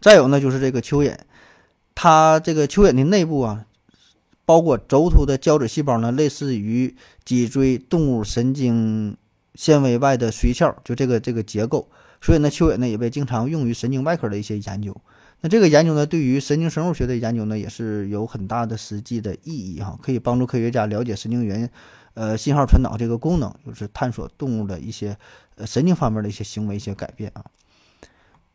[0.01, 1.15] 再有呢，就是这个蚯蚓，
[1.95, 3.65] 它这个蚯蚓的内部啊，
[4.45, 9.17] 包括轴突的胶质细胞呢，类似于脊椎动物神经。
[9.55, 11.87] 纤维外的髓鞘，就这个这个结构，
[12.19, 14.99] 所以呢，蚯蚓呢也被经常用于神经外科的一些研究。
[15.41, 21.69] 那这个研究呢，对于神经生物学的研究呢，也是有很大的实际的意义哈，可以帮助科学家了解神经元，
[22.15, 25.15] 呃，信号传导这个功能，就是探索动物的一些
[25.57, 27.45] 呃神经方面的一些行为一些改变啊。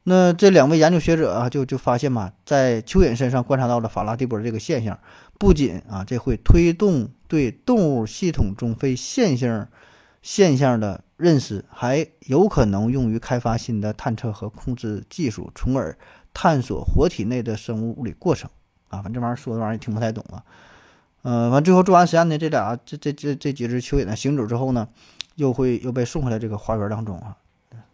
[0.09, 4.98] 那这两位研究学者啊，就就发现嘛，在蚯蚓身上观察到了法拉第波这个现象，
[5.38, 9.66] 不仅啊，这会推动对动物系统中非线性。
[10.20, 15.96] 现象的认识还有可能用于开发新的探测和控制技术，从而
[16.34, 18.50] 探索活体内的生物物理过程。
[18.88, 20.42] 啊，反正这玩意儿说的玩意儿也听不太懂啊。
[21.22, 24.88] 嗯，完最后做完实验呢，这俩这这这这几只蚯蚓呢行走之后呢，
[25.36, 27.36] 又会又被送回来这个花园当中啊。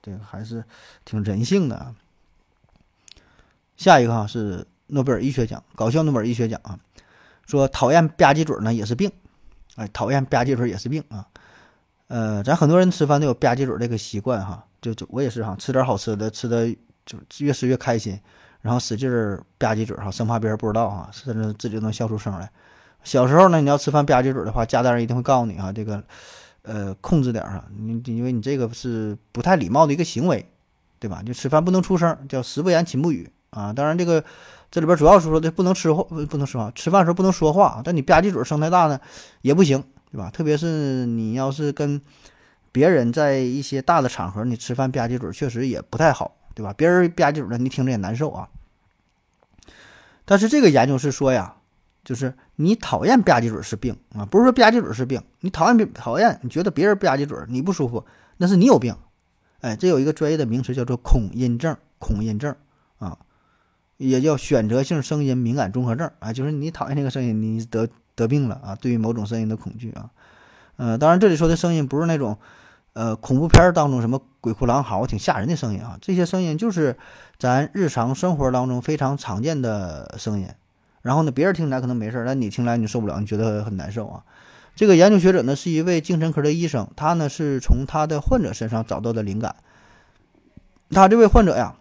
[0.03, 0.65] 这个还是
[1.05, 1.95] 挺人性的啊。
[3.77, 6.79] 下一个哈是诺贝尔医学奖，搞笑诺贝尔医学奖啊，
[7.47, 9.11] 说讨厌吧唧嘴呢也是病，
[9.77, 11.27] 哎，讨厌吧唧嘴也是病啊。
[12.09, 16.69] 呃，咱很多人吃饭都有吧唧嘴这个习惯哈，就就我也是哈，吃点好吃的，吃的
[17.07, 18.19] 就越吃越开心，
[18.61, 22.49] 然后使劲儿吧唧嘴哈，生怕别人不知道哈，甚至自己能笑出声来。
[23.03, 26.03] 小时候呢，你要吃饭吧唧嘴的话，家大人一定会告诉你哈，这个
[26.63, 30.47] 呃控制点哈，你因为你这个是不太礼貌的一个行为，
[30.99, 31.23] 对吧？
[31.23, 33.73] 就吃饭不能出声，叫食不言寝不语啊。
[33.73, 34.23] 当然这个
[34.71, 39.01] 这里边主要是说的不能吃话，不能说话，吃饭的时候不能说话，但你吧唧嘴声太大呢
[39.41, 39.83] 也不行。
[40.13, 40.31] 对吧？
[40.31, 42.01] 特别是你要是跟
[42.71, 46.73] 别人在一些大的场合，你吃饭吧唧嘴，确实也不太好，对吧？
[46.73, 48.49] 别人吧唧嘴的，你听着也难受啊。
[50.25, 51.57] 但是这个研究是说呀，
[52.05, 58.05] 就是你讨厌吧唧嘴是病啊，不是说吧唧嘴是病，你讨厌别讨厌，你觉得别人吧唧嘴你不舒服，
[58.37, 58.95] 那是你有病。
[59.63, 62.55] 哎，这有一个专业的名词叫做恐音症，恐音症
[62.99, 63.19] 啊，
[63.97, 67.89] 也叫选择性声音敏感综合症啊，就是你讨厌那个声音，你得。
[68.17, 68.79] 得病了啊！
[68.81, 70.09] 对于某种声音的恐惧啊，
[70.77, 72.39] 呃，当然这里说的声音不是那种，
[72.93, 75.99] 呃，恐怖片当中什么鬼哭狼嚎、挺吓人的声音啊。
[76.01, 76.97] 这些声音就是
[77.41, 80.47] 咱日常生活当中非常常见的声音。
[81.03, 84.23] 然后呢，别人听起来可能没事，但你听来你受不了，你觉得很难受啊。
[84.77, 89.57] 这个研究学者呢是一位精神科的医生，他呢是从他的患者身上找到的灵感。
[90.91, 91.75] 他这位患者呀。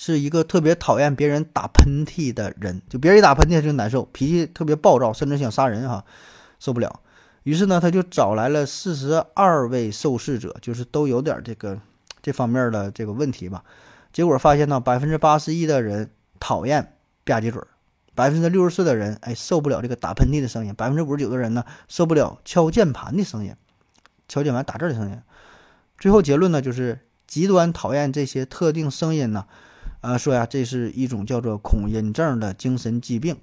[0.00, 6.04] 是一个特别讨厌别人打喷嚏的人，就别人一打喷嚏他就难受，脾气特别暴躁，甚至想杀人哈，
[6.60, 7.00] 受不了。
[7.42, 11.76] 于是呢，他就找来了四十二位受试者，就是都有点这个
[12.22, 13.64] 这方面的这个问题吧。
[14.12, 16.94] 结果发现呢，百分之八十一的人讨厌
[17.24, 17.66] 吧唧嘴儿，
[18.14, 23.52] 百分之六十四的人哎受不了这个打喷嚏的声音，百分之五十九的人呢受不了敲键盘的声音，
[24.28, 25.20] 敲键盘打字的声音。
[25.98, 29.44] 最后结论呢，就是极端讨厌这些特定声音呢。
[30.00, 33.36] 啊，说呀，这是一种叫做恐音症的精神疾病。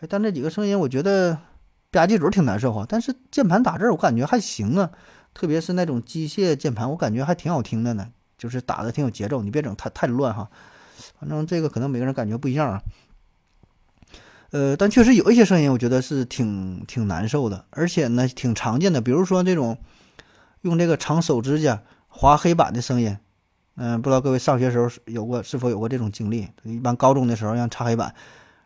[0.00, 1.38] 哎，但这几个声音，我觉得
[1.90, 2.84] 吧唧嘴挺难受哈。
[2.88, 4.90] 但是键盘打字，我感觉还行啊。
[5.32, 9.42] 特别是那种机械键盘，我感觉还挺好听的呢，就是打的挺有节奏。
[9.42, 10.50] 你别整太太乱哈。
[11.18, 12.82] 反正这个可能每个人感觉不一样啊。
[14.50, 19.00] 呃，但确实有一些声音，我觉得是挺挺难受的，而且呢挺常见的。
[19.00, 19.78] 比如说这种
[20.62, 23.16] 用这个长手指甲划黑板的声音。
[23.82, 26.46] 嗯，不知道各位上学时候有过是否有过这种经历？
[26.64, 28.14] 一般高中的时候让擦黑板，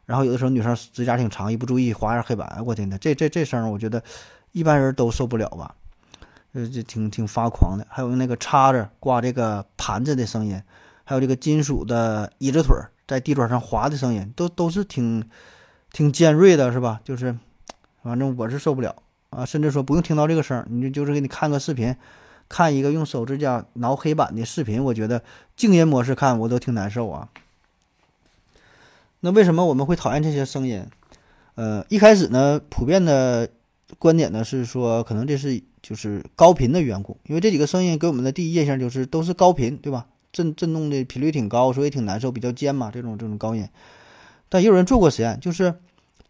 [0.06, 4.02] 然后有的时候女生指甲挺长，一不注意划一下黑板，我天呐，这这这声我觉得
[4.50, 5.72] 一般人都受不了吧？
[6.52, 7.86] 呃，这挺挺发狂的。
[7.88, 10.60] 还有那个叉子挂这个盘子的声音，
[11.04, 15.24] 还有这个金属的椅子腿儿在地砖上滑的声音，都都是挺
[15.92, 17.00] 挺尖锐的，是吧？
[17.04, 17.36] 就是
[18.02, 18.92] 反正我是受不了
[19.30, 21.94] 啊，甚至说不用听到这个声儿，你就就是给你看个视频，
[22.48, 25.22] 看一个用手指甲挠黑板的视频，我觉得
[25.56, 27.28] 静音模式看我都挺难受啊。
[29.20, 30.84] 那为什么我们会讨厌这些声音？
[31.54, 33.48] 呃，一开始呢，普遍的
[33.98, 40.06] 观点呢是说，可能这是就是高频的缘故，因为这几个声音给我们的第一印象就是都是高频，对吧？
[40.32, 43.68] 震震动的频率挺高，所以挺难受，比较尖嘛，这种这种高音。
[44.48, 45.74] 但也有人做过实验，就是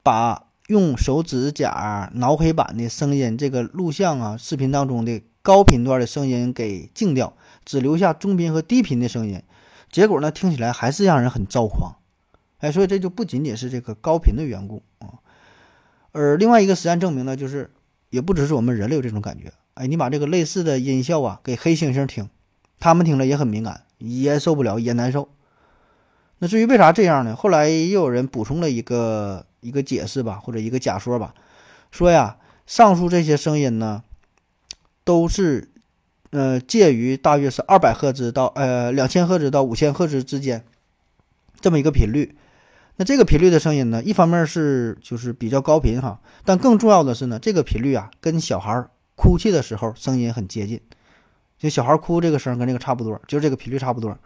[0.03, 7.37] 把用手指甲挠黑板的声音这个录像啊、视频当中的高频段的声音给静掉，
[7.67, 9.43] 只留下中频和低频的声音，
[9.93, 11.97] 结果呢，听起来还是让人很躁狂。
[12.61, 15.21] 哎，所以这就不仅仅是这个高频的缘故啊。
[16.13, 17.71] 而另外一个实验证明呢，就是
[18.09, 19.53] 也不只是我们人类有这种感觉。
[19.75, 22.31] 哎，你把这个类似的音效啊给黑猩猩听，
[22.81, 25.29] 他们听了也很敏感，也受不了，也难受。
[26.39, 27.37] 那至于为啥这样呢？
[27.37, 31.35] 后来又有人补充了一个一个解释吧，或者一个假说吧，
[31.91, 34.03] 说呀，上述这些声音呢，
[35.05, 35.71] 都是
[36.31, 40.65] 呃介于大约是二百赫兹到呃两千赫兹到五千赫兹之间
[41.61, 42.37] 这么一个频率。
[42.97, 48.87] 那这个频率的声音呢，一方面是就是比较高频哈，但更重要的是呢，这个频率啊跟小孩
[49.17, 50.81] 哭泣的时候声音很接近，
[51.59, 54.17] 就小孩哭这个声跟这个差不多，就是这个频率差不多。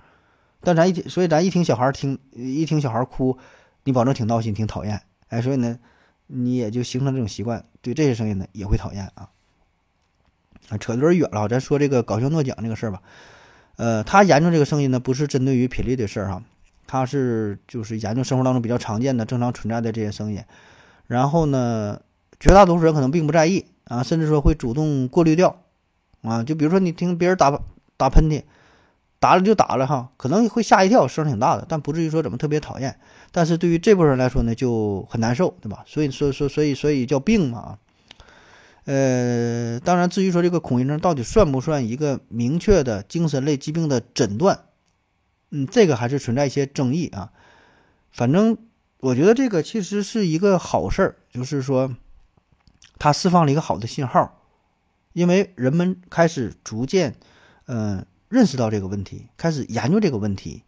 [0.61, 3.39] 但咱一听，所以咱一听小孩听一听小孩哭，
[3.85, 5.79] 你保证挺闹心、挺讨厌，哎，所以呢，
[6.27, 9.31] 你也就形成这种习惯，对这些声音呢也会讨厌啊。
[10.69, 13.01] 啊，扯得有点远了，咱说这个搞笑诺奖这个事儿吧。
[13.77, 16.43] 呃，他研究这个声音呢，不是针对于频率的事儿哈。
[16.87, 20.43] 他是就是研究生活当中比较常见的、正常存在的这些声音，
[21.07, 22.01] 然后呢，
[22.41, 25.65] 绝大多数人可能并不在意啊，甚至说会主动过滤掉
[26.23, 26.43] 啊。
[26.43, 27.61] 就比如说你听别人打
[27.99, 28.43] 打喷嚏，
[29.21, 32.99] 打了就打了哈，可能会吓一跳，声挺大的，但不至于说怎么特别讨厌。
[33.31, 35.85] 但是对于这部分人来说呢，就很难受，对吧？
[35.87, 37.79] 所以说说所以所以叫病嘛。
[38.91, 44.59] 呃，当然，至于说这个恐音症到底算不算一个明确的精神类疾病的诊断？
[45.51, 47.31] 嗯，这个还是存在一些争议啊。
[48.11, 48.57] 反正
[49.01, 51.95] 我觉得这个其实是一个好事儿，就是说，
[52.99, 54.41] 它释放了一个好的信号，
[55.13, 57.15] 因为人们开始逐渐，
[57.67, 60.63] 嗯，认识到这个问题，开始研究这个问题。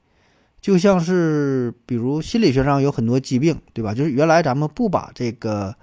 [0.61, 3.95] 就像是比如心理学上有很多疾病，对吧？
[3.95, 5.75] 就是原来咱们不把这个，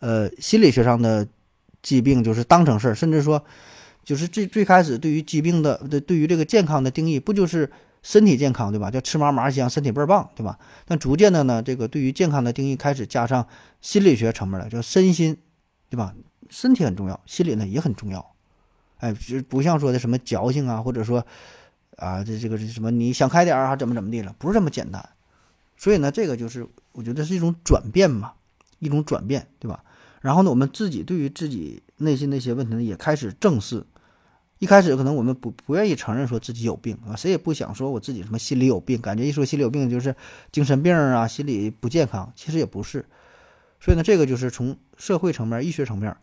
[0.00, 1.24] 呃，心理学上的
[1.84, 3.44] 疾病就是当成事儿，甚至说，
[4.02, 7.70] 就是最最开始对于疾病的对对于这个健康的定义，不就是？
[8.06, 8.90] 身体健康，对吧？
[8.90, 10.58] 叫吃嘛嘛香，身体倍儿棒，对吧？
[10.84, 13.48] 但逐渐的呢，这个对于健康的定义开始加上
[13.80, 15.34] 心理学层面了，叫身心，
[15.88, 16.14] 对吧？
[16.50, 18.34] 身体很重要，心理呢也很重要。
[18.98, 21.26] 哎，就不像说的什么矫情啊，或者说
[21.96, 25.02] 啊，这这个什么你想开点儿啊，怎么怎么地了，不是这么简单。
[25.78, 28.34] 所以呢，这个就是我觉得是一种转变嘛，
[28.80, 29.82] 一种转变，对吧？
[30.24, 33.84] 然后呢，我们自己对于自己内心的一些问题呢，也开始正视。
[34.58, 40.16] 一开始可能我们不不愿意承认说自己有病啊，谁也不想说我自己什么心里有病，感觉一说心里有病就是
[40.50, 43.04] 精神病啊，心理不健康，其实也不是。
[43.78, 46.16] 所以呢，这个就是从社会层面、医学层面，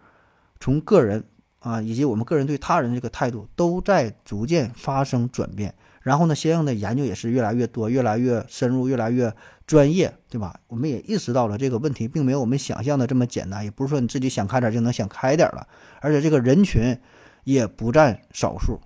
[0.59, 1.23] 从个人
[1.59, 5.75] 啊以及我们个人对他人这个态度都在逐渐发生转变。
[6.01, 9.33] 然后呢，相应的研究也是越来越多、越来越深入、越来越
[9.65, 10.59] 专业，对吧？
[10.67, 15.67] 我们也意识到了这个问题并没有我们想象的这么简单，也不是说你自己想开点就能想开点了，
[16.01, 16.97] 而且这个人群。
[17.43, 18.79] 也不占少数，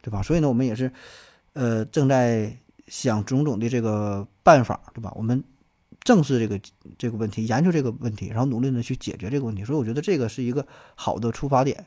[0.00, 0.22] 对吧？
[0.22, 0.90] 所以呢，我们也是，
[1.52, 2.56] 呃，正在
[2.86, 5.12] 想种种的这个办法，对吧？
[5.14, 5.44] 我们
[6.02, 6.58] 正视这个
[6.96, 9.62] 这个问题，研究这个问题，然后努力的去解决这个问题。
[9.62, 11.84] 所以我觉得这个是一个好的出发点。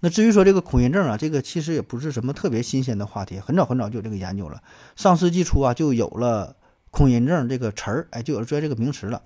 [0.00, 4.62] 那至于说这个恐音症啊，这个其实也不是什么特别新鲜的话题，很早很早就有这个研究了。
[4.94, 6.56] 上世纪初啊，就有了
[6.90, 9.22] 恐音症这个词儿，哎，就有了专业这个名词了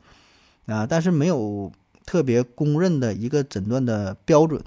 [0.66, 1.70] 啊，但是没有。
[2.06, 4.60] 特别公认的一个诊断的标准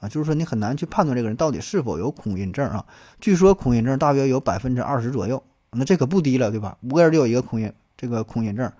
[0.00, 2.84] 啊，就是说你很难去判断这个人到底是否有恐音症啊。
[3.20, 5.40] 据说恐音症大约有百分之二十左右，
[5.70, 6.76] 那这可不低了，对吧？
[6.82, 8.72] 五个人就有一个恐音，这个恐音症，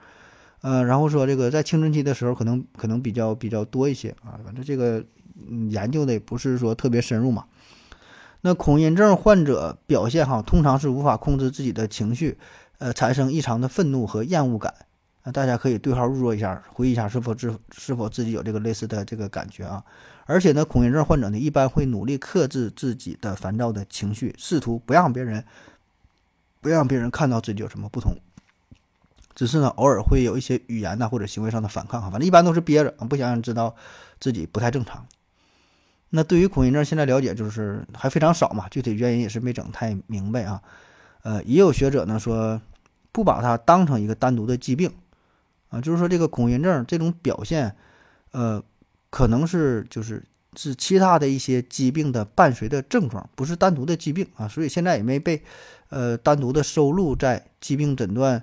[0.63, 4.35] 呃，然后说这个在青春期的时候可能可能比较比较多一些啊。
[4.45, 5.05] 反正这个
[5.71, 7.47] 研究的也不是说特别深入嘛。
[8.41, 12.39] 那恐音症患者表现哈，通常是无法控制自己的情绪，
[12.79, 14.75] 呃，产生异常的愤怒和厌恶感。
[15.33, 19.85] 大家可以对号入座一下，回忆一下是否自是否自己有这个类似的这个感觉啊？
[20.25, 25.45] 而且呢，恐音症患者呢一般会努力克制自己的烦躁的情绪，试图不让别人
[26.63, 28.15] 不让别人看到自己有什么不同。
[29.35, 33.77] 只是呢，偶尔会有一些语言呐或者行为上的反抗哈，反正一般都是憋着，不想让知道
[34.19, 35.07] 自己不太正常。
[36.11, 40.63] 那对于恐音症，现在了解就是还非常少嘛，具体原因也是没整太明白啊。
[41.23, 42.61] 呃，也有学者呢说，
[43.13, 44.91] 不把它当成一个单独的疾病
[45.69, 47.75] 啊，就是说这个恐音症这种表现，
[48.33, 48.63] 呃，
[49.11, 50.25] 可能是就是
[50.57, 55.43] 是其他的一些疾病的伴随的症状，不是单独的疾病啊，所以现在也没被
[55.91, 58.43] 呃单独的收录在疾病诊断。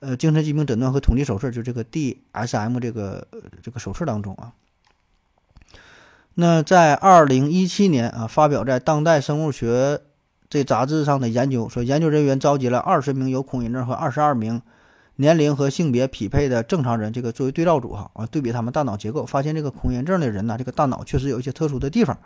[0.00, 3.24] 呃，精神疾病诊断和统计手册，就这个 DSM 这个
[3.62, 4.52] 这个手册当中啊。
[6.34, 9.96] 那在二零一七年啊，发表在《当代生物学》
[10.48, 14.62] 这杂志上的研究说，研究人员召集了二十名有恐音症和二十二名
[15.16, 22.18] 年龄和性别匹配的正常人，这个作为对照组哈啊，对比他们大脑结构，发现这个恐音症的人呢，这个大脑确实有一些特殊的地方。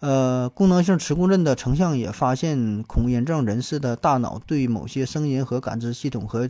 [0.00, 6.48] 呃，功能性磁共振的成像也发现，恐音症人士的大脑对某些声音和感知系统和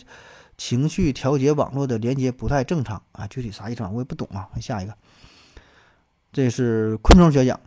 [0.58, 4.48] 情绪调节网络的连接不太正常啊，具体啥意思我也不懂啊。
[4.60, 4.94] 下一个，
[6.34, 7.60] 这是昆虫学奖，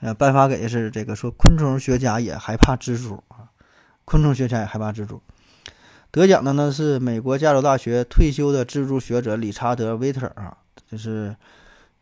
[0.00, 3.48] 呃，颁发给的是这个说昆虫学家也害怕蜘蛛啊，
[4.04, 5.18] 昆虫学家也害怕蜘蛛。
[6.10, 11.34] 得奖的呢是美国加州大学退休的蜘蛛学者理查德·威特啊，这是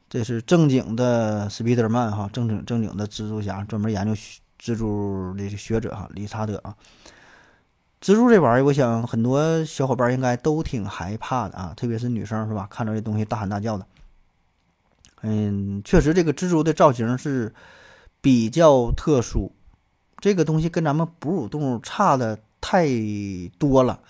[0.08, 4.12] 这是正经的斯皮德曼哈，正经正经的蜘蛛侠，专门研究
[4.60, 6.74] 蜘蛛的学者哈，理查德啊。
[8.00, 12.66] 蜘蛛这玩意儿，我想很多小伙伴应该都挺害怕的啊，特别是女生是吧？
[12.68, 13.86] 看着这东西大喊大叫的。
[15.22, 17.52] 嗯，确实，这个蜘蛛的造型是
[18.20, 19.52] 比较特殊，
[20.18, 22.88] 这个东西跟咱们哺乳动物差的太
[23.58, 24.00] 多了。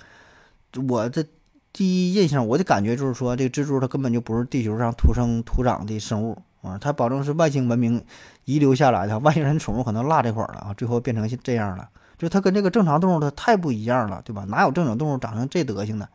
[0.88, 1.24] 我这
[1.72, 8.04] 第一印象，我的感觉就是说，这个蜘蛛它根本就不是地球上土生土长的生物啊，它保证是外星文明
[8.44, 11.88] 遗留下来的，外星人宠物可能落这块儿了啊，最后变成这样了。
[12.18, 14.44] 就它跟这个正常动物它太不一样了，对吧？
[14.48, 16.08] 哪有正常动物长成这德行的？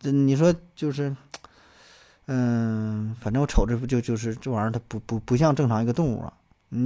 [0.00, 1.14] 这你说就是，
[2.30, 6.32] 嗯，反正我瞅着不就就是这玩意儿，它不不不像正常一个动物啊。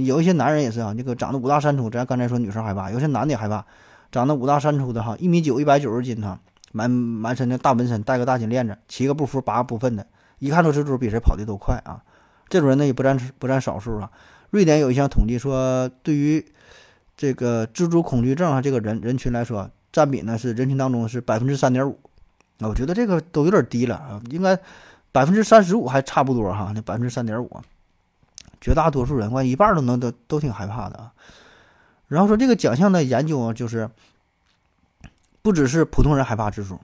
[0.05, 3.65] 有一些男人也是啊，那个长得五大三粗，咱刚才说女生害怕，有些男的也害怕，
[4.09, 6.39] 长得五大三粗的哈，一米九，一百九十斤哈，
[6.71, 10.07] 满满身的大纹身，戴个大金链子，骑个不服八个不忿的，
[10.39, 12.01] 一看到蜘蛛比谁跑的都快啊。
[12.47, 14.09] 这种人呢也不占不占少数啊。
[14.51, 16.45] 瑞典有一项统计说，对于
[17.17, 21.99] 这个蜘蛛恐惧症啊，这个人人群来说，占比呢是人群当中是百分之三点五，
[22.59, 24.57] 啊，我觉得这个都有点低了啊，应该
[25.13, 27.61] 百分之三十五还差不多哈，那百分之三点五，
[28.59, 31.13] 绝大多数人，关一半都能都都挺害怕的啊。
[32.07, 33.89] 然后说这个奖项的研究啊，就是
[35.41, 36.79] 不只是普通人害怕蜘蛛，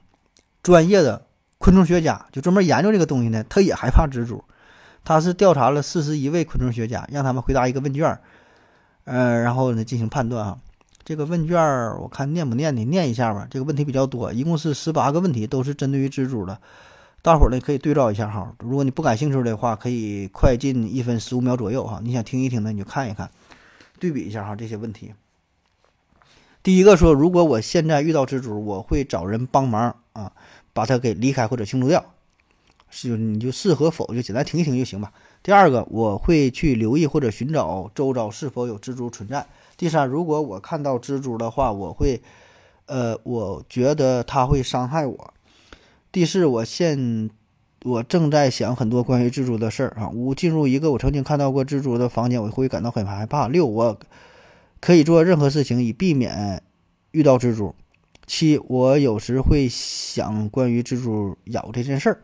[0.63, 1.25] 专业的
[1.57, 4.43] 昆虫学家就专门研究这个东西呢，他也害怕蜘蛛，
[5.03, 8.19] 他是调查了四十一位昆虫学家，让他们回答一个问卷。
[9.05, 10.57] 呃，然后呢进行判断啊。
[11.03, 11.57] 这个问卷
[11.99, 13.47] 我看念不念的，念一下吧。
[13.49, 16.59] 这个问题比较多，一共是十八个问题，都是针对于蜘蛛的。
[17.21, 18.55] 大伙儿呢可以对照一下哈。
[18.59, 21.99] 如果你不感兴趣的话，可以快进一分十五秒左右哈。
[22.03, 23.29] 你想听一听的，你就看一看，
[23.99, 25.13] 对比一下哈这些问题。
[26.63, 30.31] 第一个说，如果我现在遇到蜘蛛，我会找人帮忙啊，
[30.73, 32.03] 把它给离开或者清除掉。
[32.89, 35.11] 是你就是和否就简单听一听就行吧。
[35.43, 39.45] 第二个，我会去留意或者寻找周遭是否有蜘蛛存在。
[39.77, 42.21] 第三，如果我看到蜘蛛的话，我会，
[42.87, 45.33] 呃，我觉得它会伤害我。
[46.11, 47.29] 第四，我现
[47.83, 50.09] 我正在想很多关于蜘蛛的事儿啊。
[50.09, 53.47] 五，进入一个我曾经看到过蜘蛛的房间，我会感到很害怕。
[53.47, 53.99] 六，我
[54.79, 56.61] 可以做任何事情以避免
[57.11, 57.75] 遇到蜘蛛。
[58.25, 62.21] 七，我有时会想关于蜘蛛咬这件事儿。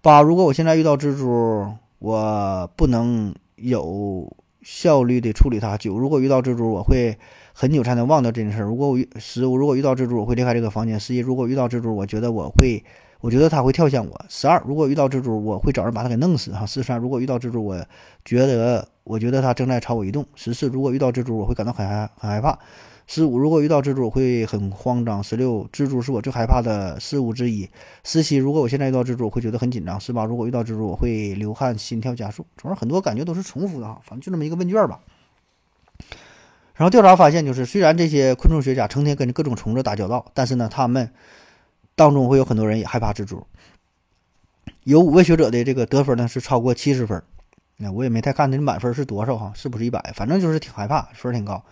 [0.00, 1.72] 八，如果我现在遇到蜘蛛。
[2.00, 5.76] 我不能有效率的处理它。
[5.76, 7.18] 九，如果遇到蜘蛛，我会
[7.52, 8.66] 很久才能忘掉这件事儿。
[8.66, 11.00] 如果我十，我如果遇到蜘蛛，我会离开这个房间。
[11.00, 12.84] 十一，如果遇到蜘蛛，我觉得我会，
[13.20, 14.24] 我觉得它会跳向我。
[14.28, 16.52] 十二，如果遇到蜘蛛，我会找人把它给弄死。
[16.52, 17.76] 哈，十三，如果遇到蜘蛛，我
[18.24, 20.24] 觉得，我觉得它正在朝我移动。
[20.34, 22.58] 十四，如果遇到蜘蛛，我会感到很害很害怕。
[23.06, 25.22] 十五，如果遇到蜘蛛，我会很慌张。
[25.22, 27.68] 十六，蜘蛛是我最害怕的事物之一。
[28.04, 29.98] 十七，如果我现在遇到蜘蛛，我会觉得很紧张。
[29.98, 32.46] 十八，如果遇到蜘蛛，我会流汗、心跳加速。
[32.56, 35.00] 总之，很多感觉都是重复的哈，反正就这么一个问卷吧。
[36.74, 41.10] 然后调查发现，就是虽然这些昆虫学家成天跟着各种虫子打交道，但是呢，他们
[41.98, 43.46] 当中会有很多人也害怕蜘蛛。
[44.84, 47.22] 有五位学者的这个得分呢是超过七十分。
[47.76, 50.12] 那我也没太看那满分是多少哈，是不是一百？
[50.14, 51.62] 反正就是挺害怕，分挺高。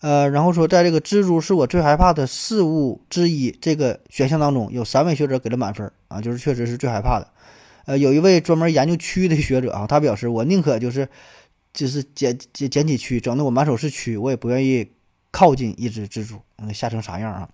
[0.00, 7.28] 呃，然后说，在这个蜘蛛是我最害怕的事物之一这个选项当中，有三位学者给了满分啊，就是确实是最害怕的。
[7.86, 11.08] 呃，有一位专门研究蛆的学者啊，他表示，我宁可就是
[11.72, 14.92] 就是捡捡捡起蛆，整的我满手是蛆，我也不愿意
[15.32, 17.48] 靠近一只蜘蛛，嗯，吓成啥样啊？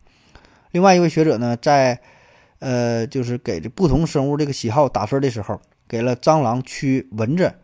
[0.71, 2.01] 另外一位学者呢，在
[2.59, 7.55] 呃，就是给这不同生物这个喜好打分的时候，给了蟑螂、蛆、蚊子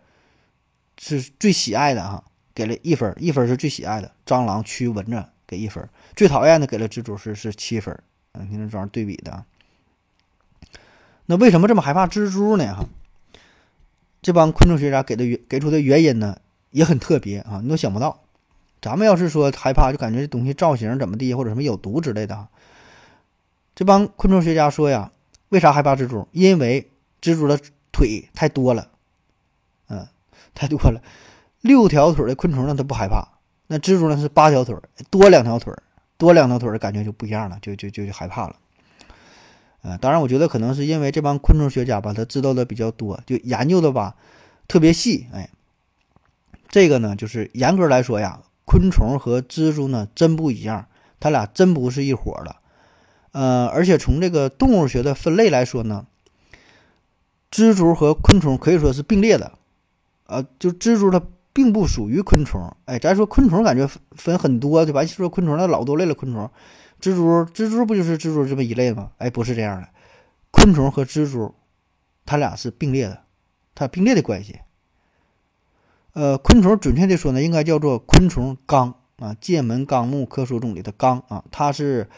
[0.98, 2.22] 是最喜爱的哈，
[2.54, 4.12] 给了一分，一分是最喜爱的。
[4.24, 7.98] 蟑螂、蛆、蚊子给一分，最讨厌的给了蜘蛛是是七分。
[8.32, 9.44] 嗯，你看这玩意儿对比的。
[11.26, 12.74] 那为什么这么害怕蜘蛛呢？
[12.74, 12.86] 哈，
[14.22, 16.36] 这帮昆虫学家给的原给出的原因呢，
[16.70, 18.22] 也很特别啊，你都想不到。
[18.80, 22.46] 咱们要是说害怕，就感觉这东西造型怎么地，或者什么有毒之类的。
[23.74, 25.10] 这帮昆虫学家说呀，
[25.48, 26.28] 为啥害怕蜘蛛？
[26.32, 27.58] 因为蜘蛛的
[27.90, 28.88] 腿太多了，
[29.88, 30.06] 嗯，
[30.54, 31.02] 太多了。
[31.60, 33.26] 六条腿的昆虫呢，它不害怕，
[33.66, 34.76] 那蜘蛛呢是八条腿，
[35.10, 35.74] 多两条腿，
[36.16, 38.56] 多两条腿的感觉就不一样了，就就就就害怕了。
[39.82, 44.14] 呃，当然，我觉得可能是因为这帮昆虫学家吧，他知道的比较多，就研究的吧
[44.68, 45.26] 特别细。
[45.32, 45.50] 哎，
[46.68, 50.86] 这个呢，就是严格来说呀，昆虫和蜘蛛呢真不一样，
[51.18, 52.56] 它俩真不是一伙的。
[53.34, 56.06] 呃，而且从这个动物学的分类来说呢，
[57.50, 59.58] 蜘蛛和昆虫可以说是并列的。
[60.26, 61.20] 呃，就蜘蛛它
[61.52, 62.74] 并不属于昆虫。
[62.84, 65.04] 哎，咱说昆虫感觉分很多，对吧？
[65.04, 66.48] 说昆虫那老多类了，昆虫。
[67.00, 69.10] 蜘蛛，蜘蛛不就是蜘蛛这么一类吗？
[69.18, 69.88] 哎，不是这样的，
[70.52, 71.52] 昆虫和蜘蛛，
[72.24, 73.24] 它俩是并列的，
[73.74, 74.60] 它并列的关系。
[76.12, 82.08] 呃，昆虫准确的说呢，应该叫做昆虫纲啊，《界门纲目科属种》里的纲啊，它是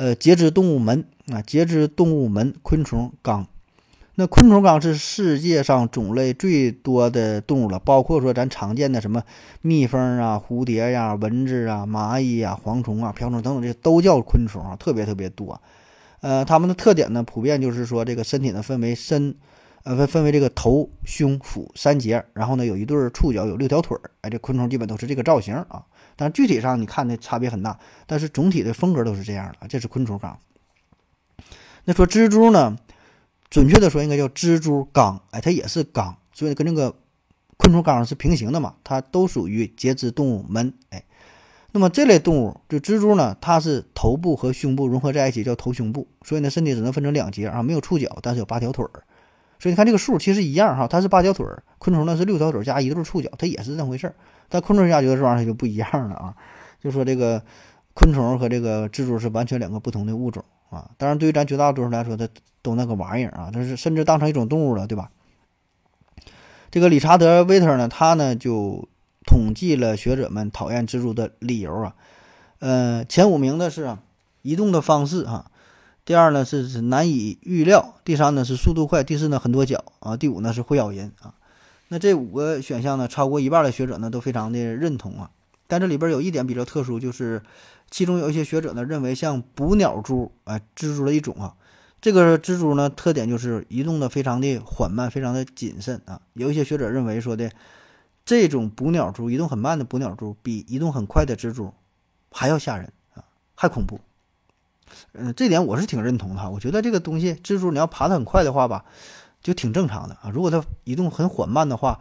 [0.00, 3.46] 呃节肢动物门啊，节肢动物门昆虫纲。
[4.14, 9.22] 那昆虫纲是世界上种类最多的动物了，包括说咱常见的什么
[9.60, 15.60] 蜜蜂啊、蝴蝶呀、蚊子啊、蚂蚁呀、蝗虫啊、瓢虫等等，这都叫昆虫啊，特别特别多。
[16.22, 19.34] 呃，它们的特点呢，普遍就是说这个身体呢分为身，
[19.84, 24.10] 呃分分为这个头、胸、腹三节，然后呢有一对触角，有六条腿儿。
[24.22, 25.84] 哎，这昆虫基本都是这个造型啊，
[26.20, 29.66] 但具体上你看的差别很大，但是总体的风格都是这样的。
[29.66, 30.38] 这是昆虫纲。
[31.86, 32.76] 那说蜘蛛呢？
[33.48, 36.94] 准确的说，应该叫蜘蛛纲，哎，它也是纲，所以跟那个
[37.56, 41.02] 昆虫纲是平行的嘛，它都属于节肢动物门，哎，
[41.72, 49.02] 那么这类动物，就蜘蛛呢，它是头部和胸部融合在一起，叫头胸部，所以呢，身体只能分成两节啊，没有触角，但是有八条腿儿，
[49.58, 54.14] 所以你看这个数其实一样哈，它是八条腿儿，昆虫呢是六条腿加一对触角，它也是这么回事儿，
[54.50, 56.36] 但昆虫学家觉得这玩意儿就不一样了啊，
[56.78, 57.42] 就说这个
[57.94, 62.28] 昆虫和这个蜘蛛是完全两个不同的物种啊，当然对于咱绝大多数来说，它。
[62.62, 65.10] 都那个玩意儿啊，但是甚至当成一种动物了，对吧？
[66.70, 68.86] 这个理查德·威特呢，他呢就
[69.24, 71.94] 统计了学者们讨厌蜘蛛的理由啊。
[72.58, 73.96] 呃，前五名的是
[74.42, 75.50] 移动的方式哈，
[76.04, 81.32] 第二呢是是难以预料，第三呢是速度快，第四呢很多脚啊，第五呢是会咬人啊。
[81.92, 85.30] 那这五个选项呢，超过一半的学者呢都非常的认同啊。
[85.66, 87.42] 但这里边有一点比较特殊，就是
[87.90, 91.54] 其中有一些学者呢认为像捕鸟蛛啊，蜘蛛的一种啊。
[92.00, 96.20] 这个蜘蛛呢，特点就是移动的非常的缓慢，非常的谨慎啊。
[96.32, 97.50] 有一些学者认为说的，
[98.24, 101.74] 这种捕鸟蛛移动很慢的捕鸟蛛，比移动很快的蜘蛛
[102.30, 103.24] 还要吓人啊，
[103.54, 104.00] 还恐怖。
[105.12, 106.48] 嗯，这点我是挺认同的哈。
[106.48, 108.84] 我觉得这个东西，蜘蛛你要爬得很快的话吧，
[109.42, 110.30] 就挺正常的啊。
[110.32, 112.00] 如果它移动很缓慢的话，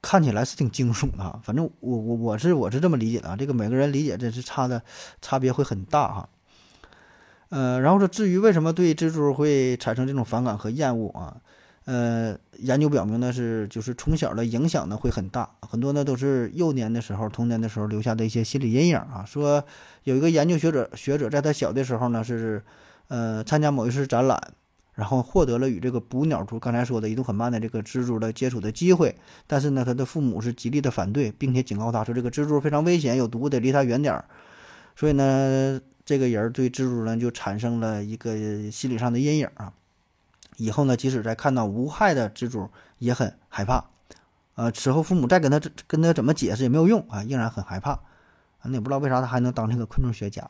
[0.00, 1.40] 看起来是挺惊悚的啊。
[1.42, 3.36] 反正我我我是我是这么理解的啊。
[3.36, 4.82] 这个每个人理解这是差的，
[5.20, 6.28] 差别会很大哈。
[7.50, 11.36] 呃，然后说，至于为什么对蜘蛛会产生这种反感和厌恶啊？
[11.86, 19.24] 呃，研究表明呢是，就是从小的影响呢会很大，很多呢都是幼年的时候、童年的时候留下的一些心理阴影啊。
[19.26, 19.64] 说
[20.04, 22.62] 有一个研究学者，学者在他小的时候呢是，
[23.08, 24.52] 呃，参加某一次展览，
[24.98, 29.14] 然后获得了与这个捕鸟蛛刚才说的移动很慢的这个蜘蛛的接触的机会，
[29.46, 34.24] 但是呢，他的父母是极力的反对，并且警告他说这个蜘蛛非常危险，有毒，得离他远点儿。
[34.96, 35.80] 所以呢。
[36.08, 39.74] 这个人对蜘蛛呢就产生了一个心理上的阴影啊，
[40.56, 43.84] 以后呢即使在看到无害的蜘蛛也很害怕，
[44.54, 48.00] 呃，此后父母再跟他跟他怎么解释也没有用啊，仍然很害怕，
[48.62, 50.48] 那也不知道为啥他还能当这个昆虫学家。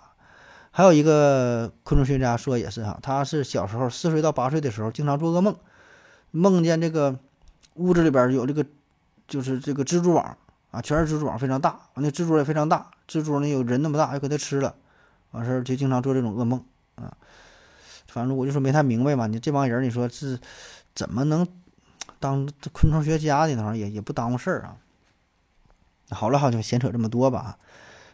[0.78, 5.56] 还有一个昆虫学家说也是哈，他是小时候四岁到八岁的时候经常做噩梦，
[6.30, 7.18] 梦见这个
[7.74, 8.64] 屋子里边有这个
[9.26, 10.38] 就是这个蜘蛛网
[10.70, 14.72] 啊，全是蜘蛛网，非常大，那蜘蛛也非常大，蜘蛛呢有人那么大，又给它吃了。
[15.32, 16.62] 完事儿就经常做这种噩梦
[16.94, 17.12] 啊，
[18.06, 19.26] 反正我就说没太明白嘛。
[19.26, 20.38] 你这帮人，你说是
[20.94, 21.44] 怎么能
[22.20, 23.76] 当昆虫学家的呢？
[23.76, 24.76] 也也不耽误事儿啊。
[26.10, 27.58] 好了，好就闲扯这么多吧。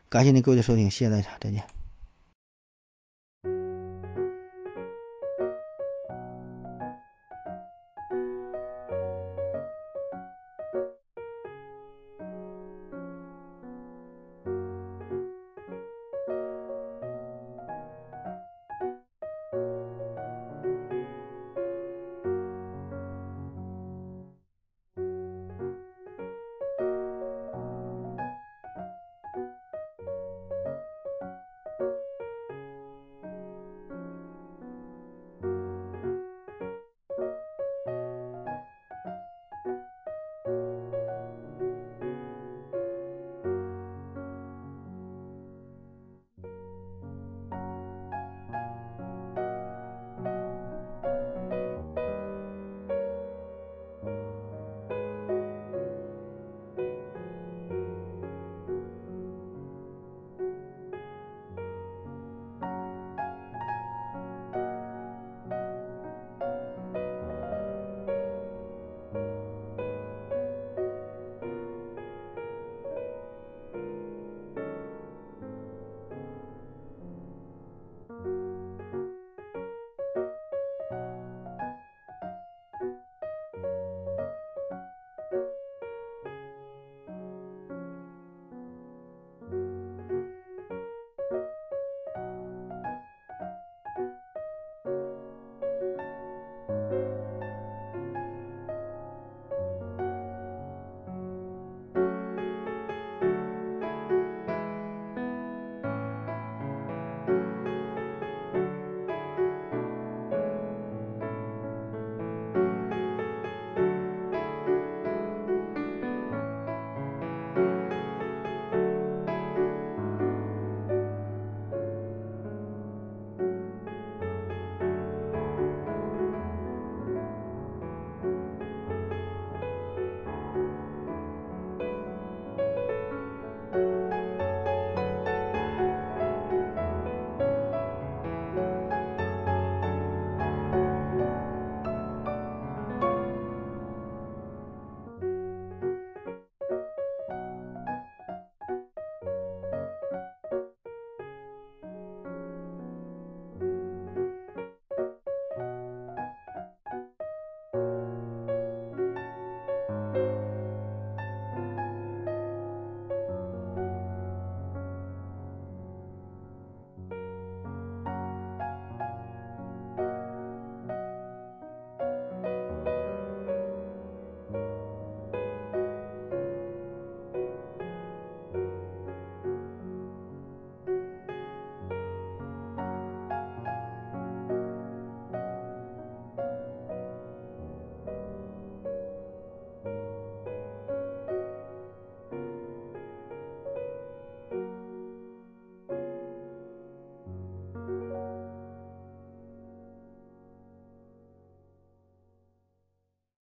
[0.08, 1.73] 感谢您各位的收听，谢谢大家，再见。